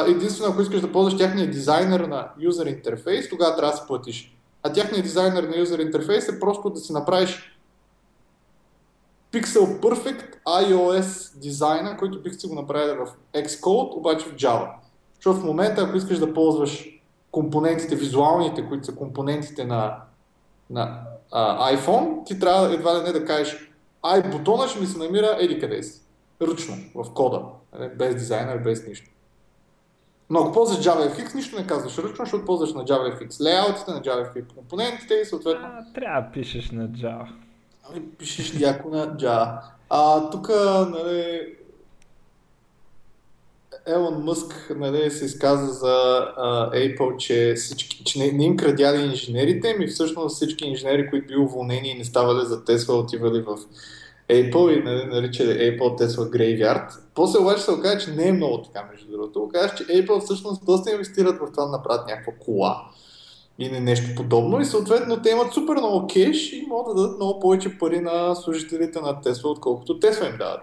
[0.07, 4.37] Единствено, ако искаш да ползваш тяхния дизайнер на юзер интерфейс, тогава трябва да се платиш.
[4.63, 7.57] А тяхният дизайнер на юзер интерфейс е просто да си направиш
[9.31, 14.69] Pixel Perfect iOS дизайна, който бих си го направил в Xcode, обаче в Java.
[15.15, 19.97] Защото в момента, ако искаш да ползваш компонентите, визуалните, които са компонентите на,
[20.69, 23.71] на а, iPhone, ти трябва едва да не да кажеш
[24.03, 26.01] ай бутона ще ми се намира еди къде си.
[26.41, 27.41] Ръчно, в кода.
[27.95, 29.11] Без дизайнер, без нищо.
[30.29, 34.53] Но ако ползваш JavaFX, нищо не казваш ръчно, защото ползваш на JavaFX лейаутите, на JavaFX
[34.55, 35.65] компонентите и съответно...
[35.65, 37.27] А, трябва да пишеш на Java.
[37.89, 39.61] Ами, пишеш яко на Java.
[39.89, 40.49] А тук,
[40.89, 41.41] нали,
[43.87, 49.05] Елон Мъск нали, се изказа за а, Apple, че, всички, че не, не им крадяли
[49.05, 53.57] инженерите, ми всъщност всички инженери, които били уволнени и не ставали за Тесла, отивали в
[54.29, 56.99] Apple и нали, наричали Apple Tesla Graveyard.
[57.15, 59.43] После обаче се оказа, че не е много така, между другото.
[59.43, 62.91] Оказа, че Apple всъщност доста инвестират в това да направят някаква кола
[63.59, 67.39] или нещо подобно и съответно те имат супер много кеш и могат да дадат много
[67.39, 70.61] повече пари на служителите на Tesla, отколкото Tesla им дават.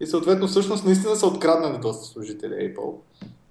[0.00, 2.94] И съответно всъщност наистина са откраднали доста служители Apple.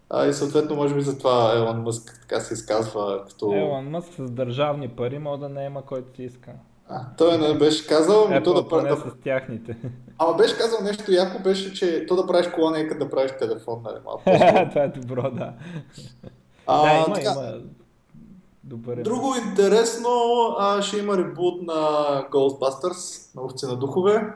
[0.10, 3.54] А, и съответно, може би затова Елон Мъск така се изказва като...
[3.54, 6.52] Елон Мъск с държавни пари може да не има който си иска.
[6.90, 9.02] А, той не беше казал, Apple, то да прави...
[9.02, 9.78] с тяхните.
[10.18, 13.82] Ама беше казал нещо яко, беше, че то да правиш кола, нека да правиш телефон,
[13.84, 14.24] нали малко.
[14.70, 15.54] Това е добро, да.
[16.68, 17.54] А, да, има, така, има.
[18.64, 19.02] Добър е.
[19.02, 20.10] Друго интересно,
[20.60, 21.74] а, ще има ребут на
[22.32, 24.28] Ghostbusters, на овци на духове.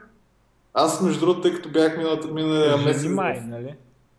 [0.73, 3.01] Аз, между другото, тъй като бях миналата миналия месец...
[3.01, 3.75] Жени май, нали?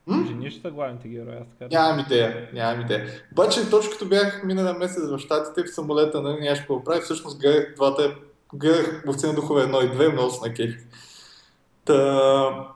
[0.07, 0.25] М?
[0.27, 1.77] Жени ще са главните герои, аз така.
[1.77, 3.07] Нямам идея, нямам идея.
[3.33, 7.41] Обаче точно като бях миналия месец в Штатите в самолета, нали, нямаше какво прави, всъщност
[7.41, 8.15] гледах двата,
[8.55, 10.87] гледах овци на духове 1 и 2, много се накефих.
[11.85, 12.75] Та...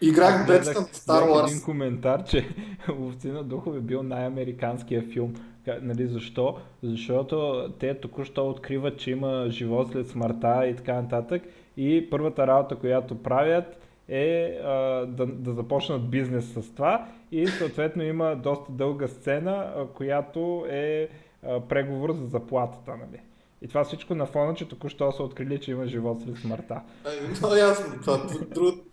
[0.00, 1.46] Играх бетста на Star Wars.
[1.46, 2.48] един коментар, че
[2.98, 5.34] Ловци на духове бил най-американския филм.
[5.82, 6.56] Нали, защо?
[6.82, 11.42] Защото те току-що откриват, че има живот след смъртта и така нататък.
[11.76, 13.64] И първата работа, която правят
[14.08, 14.70] е а,
[15.06, 17.08] да, да започнат бизнес с това.
[17.32, 21.08] И съответно има доста дълга сцена, а, която е
[21.46, 22.90] а, преговор за заплатата.
[22.90, 23.20] Нали?
[23.62, 26.80] И това всичко на фона, че току-що са открили, че има живот след смъртта.
[27.06, 27.08] Е,
[27.42, 28.20] Но ясно, това,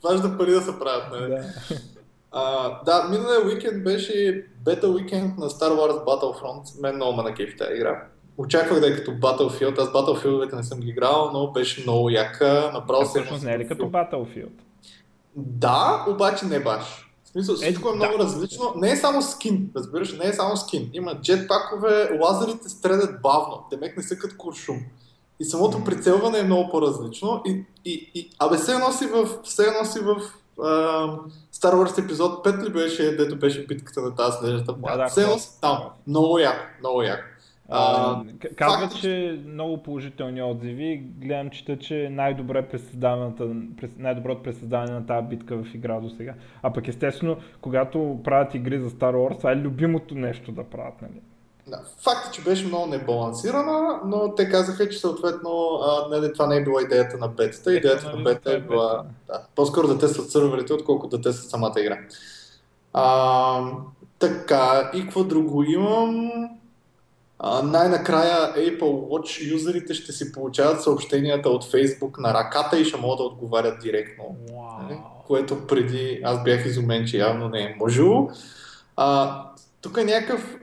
[0.04, 1.04] важно пари да се правят.
[1.12, 1.30] Нали?
[1.30, 1.44] Да.
[2.32, 6.82] А, да, миналия уикенд беше бета уикенд на Star Wars Battlefront.
[6.82, 8.04] Мен много ме накефи тази игра.
[8.38, 9.80] Очаквах да е като Battlefield.
[9.80, 12.72] Аз Battlefield не съм ги играл, но беше много яка.
[12.74, 14.62] Направо се Всъщност не е ли като Battlefield?
[15.36, 17.09] Да, обаче не баш.
[17.30, 17.96] В смисъл, всичко е, да.
[17.96, 18.74] много различно.
[18.76, 20.90] Не е само скин, разбираш, не е само скин.
[20.94, 24.78] Има джетпакове, лазерите стрелят бавно, демек не са като куршум.
[25.40, 27.42] И самото прицелване е много по-различно.
[27.46, 30.16] И, и, и, абе, все едно си в, все едно си в
[30.62, 30.72] а,
[31.54, 34.98] Star Wars епизод 5 ли беше, дето беше битката на тази снежната планета.
[34.98, 35.84] Да, да, все едно си там.
[36.08, 37.24] Много яко, много яко.
[37.70, 40.98] А, А, к- казват, факт е, че много положителни отзиви.
[41.18, 42.68] Гледам, чета, че е най-добре
[43.98, 46.34] най-доброто пресъздаване на тази битка в игра до сега.
[46.64, 51.02] А пък естествено, когато правят игри за Star Wars, това е любимото нещо да правят,
[51.02, 51.22] нали?
[51.68, 51.82] Да.
[52.04, 56.56] Факт е, че беше много небалансирана, но те казаха, че съответно а, нали, това не
[56.58, 57.76] е била идеята на бетата.
[57.76, 59.14] Идеята нали, на бета това е е била бета.
[59.28, 62.00] да, по-скоро да тестват сървърите, отколкото да тестват самата игра.
[62.94, 63.62] А,
[64.20, 66.32] така, и какво друго имам?
[67.40, 72.98] А, най-накрая Apple Watch юзерите ще си получават съобщенията от Facebook на ръката и ще
[72.98, 74.36] могат да отговарят директно.
[74.82, 74.94] Нали?
[74.94, 75.24] Вау.
[75.28, 78.32] Което преди аз бях изумен, че явно не е можело.
[78.96, 79.42] А,
[79.82, 80.56] тук е някакъв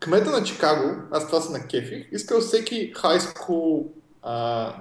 [0.00, 3.86] кмета на Чикаго, аз това се накефих, искал всеки high school
[4.22, 4.72] а,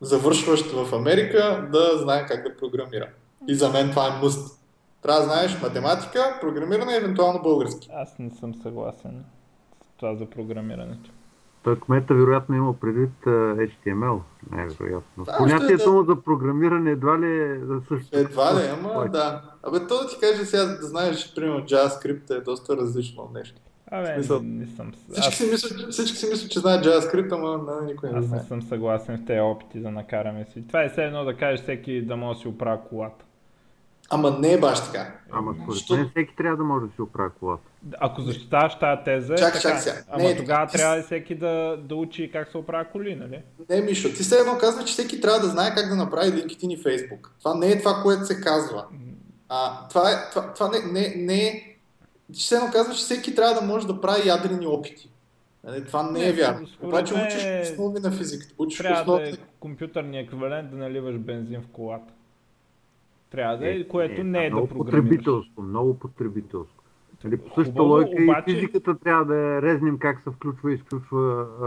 [0.00, 3.08] завършващ в Америка да знае как да програмира.
[3.48, 4.60] И за мен това е мъст.
[5.02, 7.88] Трябва да знаеш математика, програмиране и евентуално български.
[7.94, 9.24] Аз не съм съгласен
[9.96, 11.10] това за програмирането.
[11.62, 14.20] Той кмета вероятно има предвид HTML,
[14.50, 15.24] най-вероятно.
[15.24, 18.18] Да, Понятието да- му за програмиране едва ли е за също.
[18.18, 19.42] Едва ли, ама да.
[19.62, 23.32] Абе, то да ти кажа сега да знаеш, че примерно JavaScript е доста различно от
[23.34, 23.60] нещо.
[23.90, 24.92] Абе, Смисъл, не, не съм...
[24.92, 28.24] Всички Аз, си мислят, всички си мислят, че знаят JavaScript, ама нали, никой не аз
[28.24, 28.38] знае.
[28.38, 30.66] не съм съгласен в тези опити да накараме си.
[30.66, 33.24] Това е все едно да кажеш всеки да може да си оправя колата.
[34.10, 35.12] Ама не е баш така.
[35.30, 37.62] Ама според Що- мен всеки трябва да може да си оправи колата.
[38.00, 39.60] Ако защитаваш тази теза, е Чакай, така.
[39.60, 39.96] чакай сега.
[40.10, 40.78] Ама Не е тогава така.
[40.78, 43.42] трябва и всеки да, да учи как се оправя коли, нали?
[43.70, 46.66] Не, Мишо, ти все едно казва, че всеки трябва да знае как да направи LinkedIn
[46.68, 47.28] и Facebook.
[47.38, 48.84] Това не е това, което се казва.
[49.48, 51.76] А, това, е, това, това не, не, не е...
[52.32, 55.10] Ти все едно казва, че всеки трябва да може да прави ядрени опити.
[55.64, 56.66] Нали, Това не, Не, е вярно.
[56.82, 58.54] Обаче учиш основи на физиката.
[58.58, 59.22] Учиш Трябва основи...
[59.24, 62.12] да е компютърния еквивалент да наливаш бензин в колата.
[63.30, 64.76] Трябва да е, Е, което не е да програмираш.
[64.76, 66.76] потребителство, много потребителство.
[67.24, 70.72] Нали, по същата Хубаво, логика обаче- и физиката трябва да е резнем как се включва
[70.72, 71.66] и изключва а,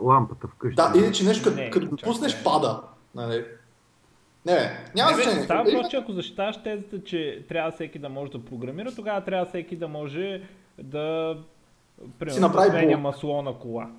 [0.00, 0.74] лампата вкъщи.
[0.76, 2.82] Да, иначе нещо, като, Не, като го пуснеш, пада.
[3.14, 3.44] Нали?
[4.46, 5.44] Не, няма Не, значение.
[5.44, 9.46] става въпрос, че ако защитаваш тезата, че трябва всеки да може да програмира, тогава трябва
[9.46, 10.42] всеки да може
[10.78, 11.36] да,
[12.18, 13.90] примерно, направи да масло на кола.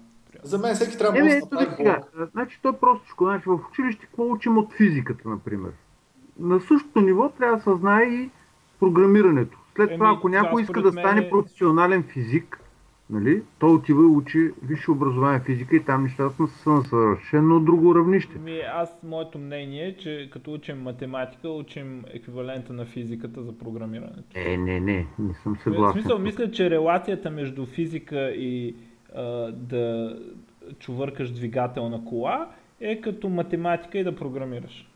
[0.43, 2.01] За мен всеки трябва да да направи сега.
[2.31, 3.23] Значи то е простичко.
[3.25, 5.71] Значи, в училище какво учим от физиката, например?
[6.39, 8.29] На същото ниво трябва да се знае и
[8.79, 9.57] програмирането.
[9.75, 11.29] След това, ако някой иска да стане е...
[11.29, 12.59] професионален физик,
[13.09, 17.95] нали, той отива и учи висше образование физика и там нещата са на съвършено друго
[17.95, 18.39] равнище.
[18.39, 24.23] Ми, аз, моето мнение е, че като учим математика, учим еквивалента на физиката за програмирането.
[24.35, 26.01] Е, не, не, не съм съгласен.
[26.01, 28.75] В смисъл, мисля, че релацията между физика и
[29.15, 30.15] а, да
[30.79, 32.49] чувъркаш двигател на кола
[32.79, 34.87] е като математика и да програмираш.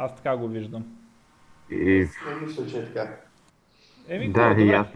[0.00, 0.84] Аз така го виждам.
[1.70, 2.06] И...
[2.42, 3.16] Мисля, че е така.
[4.08, 4.86] Еми, да, и аз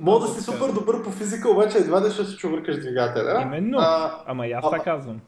[0.00, 3.42] Мога да си супер добър по физика, обаче едва да ще се чувъркаш двигателя.
[3.42, 5.20] Именно, а, ама и аз така казвам.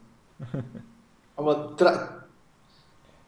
[1.37, 2.09] Ама, тра...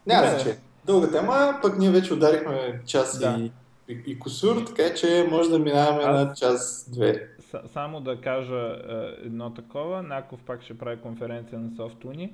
[0.08, 0.58] Няма значение.
[0.86, 3.36] Дълга тема, пък ние вече ударихме час да.
[3.40, 3.52] и,
[3.88, 6.28] и, и косур, така че може да минаваме аз...
[6.28, 7.28] на час-две.
[7.74, 12.34] Само да кажа е, едно такова, Наков пак ще прави конференция на Софтуни.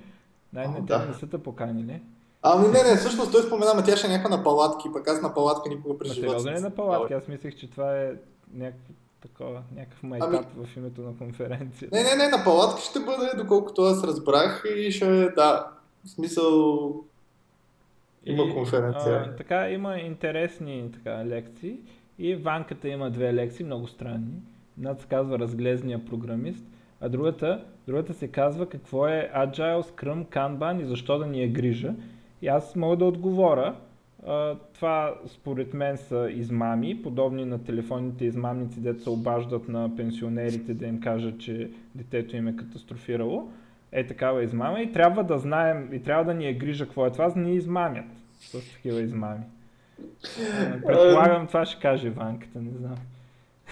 [0.52, 1.06] Най-не да.
[1.06, 2.00] не са те поканили.
[2.42, 5.34] Ами не, не, всъщност той спомена, тя ще е някаква на палатки, пък аз на
[5.34, 6.40] палатка никога през живота.
[6.40, 7.12] Сериозно е на палатки?
[7.12, 8.12] Аз мислех, че това е
[8.54, 8.92] някакво
[9.22, 10.66] такова, някакъв майтап ами...
[10.66, 11.88] в името на конференция.
[11.92, 15.70] Не, не, не, на палатки ще бъде, доколкото аз разбрах и ще, да,
[16.04, 17.04] в смисъл
[18.24, 19.26] има и, конференция.
[19.32, 21.76] А, така, има интересни така, лекции
[22.18, 24.42] и Ванката има две лекции, много странни.
[24.78, 26.64] Едната се казва Разглезния програмист,
[27.00, 31.48] а другата, другата се казва какво е Agile, Scrum, Kanban и защо да ни е
[31.48, 31.94] грижа.
[32.42, 33.74] И аз мога да отговоря.
[34.74, 40.86] Това според мен са измами, подобни на телефонните измамници, дето се обаждат на пенсионерите да
[40.86, 43.48] им кажат, че детето им е катастрофирало.
[43.92, 47.10] Е такава измама и трябва да знаем, и трябва да ни е грижа какво е
[47.10, 48.04] това, за да ни измамят
[48.40, 49.44] с такива измами.
[50.86, 52.96] Предполагам, това ще каже Ванката, не знам.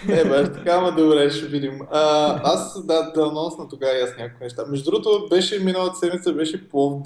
[0.08, 1.80] Не, бе, така, ма добре, ще видим.
[1.92, 4.64] А, аз, да, да анонсна тогава и аз някои неща.
[4.70, 7.02] Между другото, беше миналата седмица, беше Плов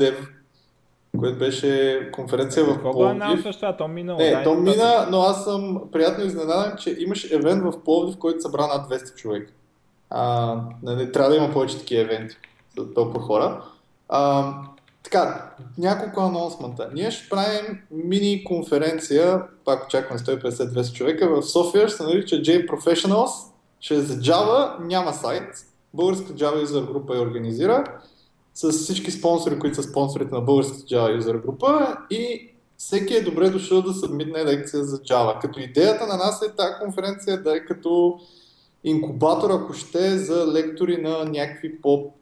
[1.19, 2.93] което беше конференция в Пловдив.
[2.93, 3.77] Кога това?
[3.77, 4.17] То мина.
[4.17, 8.67] Не, то мина, но аз съм приятно изненадан, че имаш евент в Пловдив, който събра
[8.67, 9.53] над 200 човека.
[10.11, 12.37] А, не, трябва да има повече такива евенти
[12.79, 13.65] за толкова хора.
[14.09, 14.53] А,
[15.03, 16.91] така, няколко анонсмента.
[16.95, 22.69] Ние ще правим мини конференция, пак очакваме 150-200 човека, в София ще се нарича J
[22.69, 23.51] Professionals,
[23.81, 25.49] ще е за Java, няма сайт,
[25.95, 27.85] българска Java user група я организира
[28.61, 33.51] с всички спонсори, които са спонсорите на българската Java User група и всеки е добре
[33.51, 35.41] дошъл да събмитне лекция за Java.
[35.41, 38.21] Като идеята на нас е тази конференция да е като
[38.85, 42.13] инкубатор, ако ще, за лектори на някакви по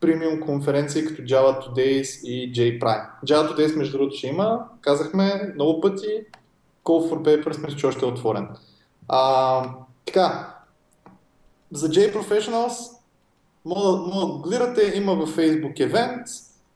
[0.00, 3.06] премиум конференции като Java Todays и JPrime.
[3.26, 4.64] Java Todays, между другото, ще има.
[4.80, 6.20] Казахме много пъти.
[6.84, 8.48] Call for Papers, мисля, че още е отворен.
[9.08, 9.62] А,
[10.06, 10.54] така,
[11.72, 12.93] за J Professionals
[13.64, 16.26] Мога, да гледате, има във Facebook евент,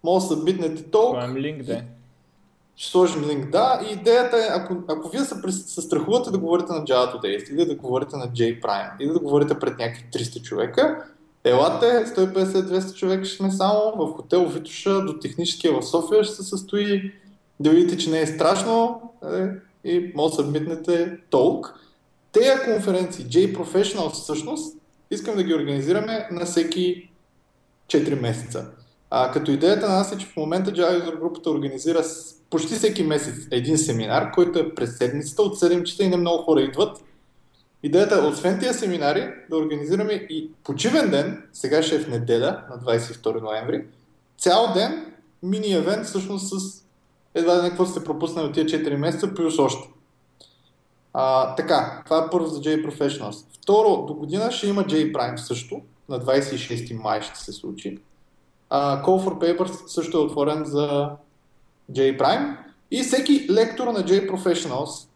[0.05, 1.15] може да събитнете толк.
[1.15, 1.83] Това е линк, да.
[2.77, 3.81] Ще сложим линк, да.
[3.89, 7.67] И идеята е, ако, ако вие се, се страхувате да говорите на Java Today, или
[7.67, 11.05] да говорите на JPrime, или да говорите пред някакви 300 човека,
[11.45, 16.43] елате, 150-200 човека ще сме само в хотел Витуша до техническия в София ще се
[16.43, 17.13] състои,
[17.61, 19.01] да видите, че не е страшно
[19.35, 19.49] е,
[19.85, 21.75] и може да събитнете толк.
[22.33, 24.78] Тея конференции, J Professionals всъщност,
[25.11, 27.11] искам да ги организираме на всеки
[27.89, 28.67] 4 месеца.
[29.11, 32.03] А, като идеята на нас е, че в момента Java групата организира
[32.51, 36.43] почти всеки месец един семинар, който е през седмицата от 7 часа и не много
[36.43, 37.05] хора идват.
[37.83, 42.63] Идеята е, освен тия семинари, да организираме и почивен ден, сега ще е в неделя,
[42.71, 43.85] на 22 ноември,
[44.39, 45.07] цял ден
[45.43, 46.83] мини евент, всъщност с
[47.35, 49.89] едва не какво сте пропуснали от тия 4 месеца, плюс още.
[51.21, 53.45] А, така, това е първо за J Professionals.
[53.63, 57.99] Второ, до година ще има J Prime също, на 26 май ще се случи.
[58.71, 61.11] Uh, Call for Papers също е отворен за
[61.93, 62.57] J Prime
[62.91, 65.09] и всеки лектор на J Professionals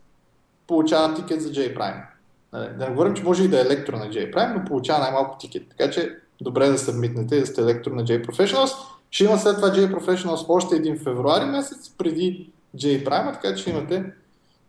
[0.67, 2.05] получава тикет за J Prime.
[2.53, 5.01] Нали, да не говорим, че може и да е лектор на J Prime, но получава
[5.01, 5.69] най-малко тикет.
[5.69, 8.73] Така че добре да събмитнете да сте лектор на J Professionals.
[9.11, 13.71] Ще има след това J Professionals още един февруари месец преди J Prime, така че
[13.71, 14.05] имате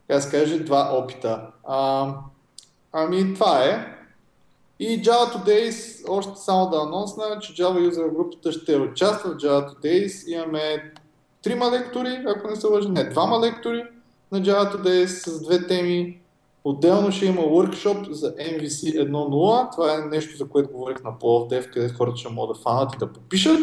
[0.08, 1.48] така се каже, два опита.
[1.64, 2.08] А,
[2.92, 3.94] ами това е.
[4.80, 9.76] И Java Today, още само да анонсна, че Java User групата ще участва в Java
[9.76, 10.28] Today.
[10.28, 10.94] Имаме
[11.44, 13.84] трима лектори, ако не се лъжа, не, двама лектори
[14.32, 16.20] на Java Today с две теми.
[16.64, 19.72] Отделно ще има workshop за MVC 1.0.
[19.72, 22.98] Това е нещо, за което говорих на PlovDev, където хората ще могат да фанат и
[22.98, 23.60] да попишат.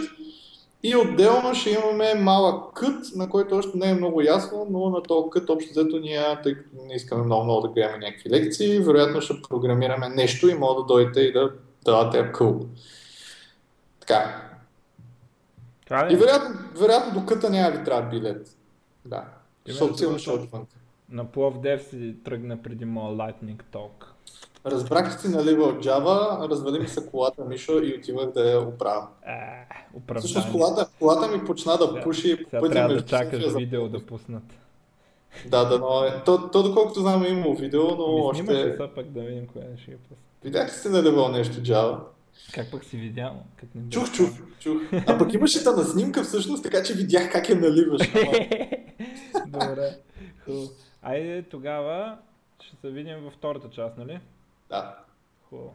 [0.82, 5.02] И отделно ще имаме малък кът, на който още не е много ясно, но на
[5.02, 8.78] този кът общо взето ние, тъй като не искаме много много да гледаме някакви лекции,
[8.78, 11.52] вероятно ще програмираме нещо и може да дойдете и да
[11.84, 12.66] това е cool.
[14.00, 14.50] Така.
[15.86, 18.56] Това И вероятно, вероятно до къта няма ви трябва билет.
[19.04, 19.24] Да.
[19.96, 20.66] Силно ще отвън.
[21.10, 24.04] На Пловдев си тръгна преди моя Lightning Talk.
[24.66, 28.60] Разбрах, че си налива от Java, развали ми се колата Мишо и отивах да я
[28.60, 29.06] оправя.
[29.26, 34.06] Е, Всъщност колата, колата ми почна да пуши по пътя трябва да чакаш видео да
[34.06, 34.42] пуснат.
[35.46, 36.22] Да, да, но е.
[36.24, 38.44] То, то доколкото знам имало видео, но Ми още...
[38.44, 40.16] Снимаш са пак да видим кое ще я пусна.
[40.44, 41.98] Видях сте наливал нещо Java?
[42.54, 43.36] Как пък си видял?
[43.56, 44.28] Как не чух, чух,
[44.60, 44.82] чух.
[45.06, 48.00] А пък имаше та на снимка всъщност, така че видях как я наливаш.
[49.46, 49.98] Добре.
[50.44, 50.68] Хубаво.
[51.02, 52.16] Айде тогава
[52.62, 54.20] ще се видим във втората част, нали?
[54.68, 54.98] Да.
[55.48, 55.74] Хубаво.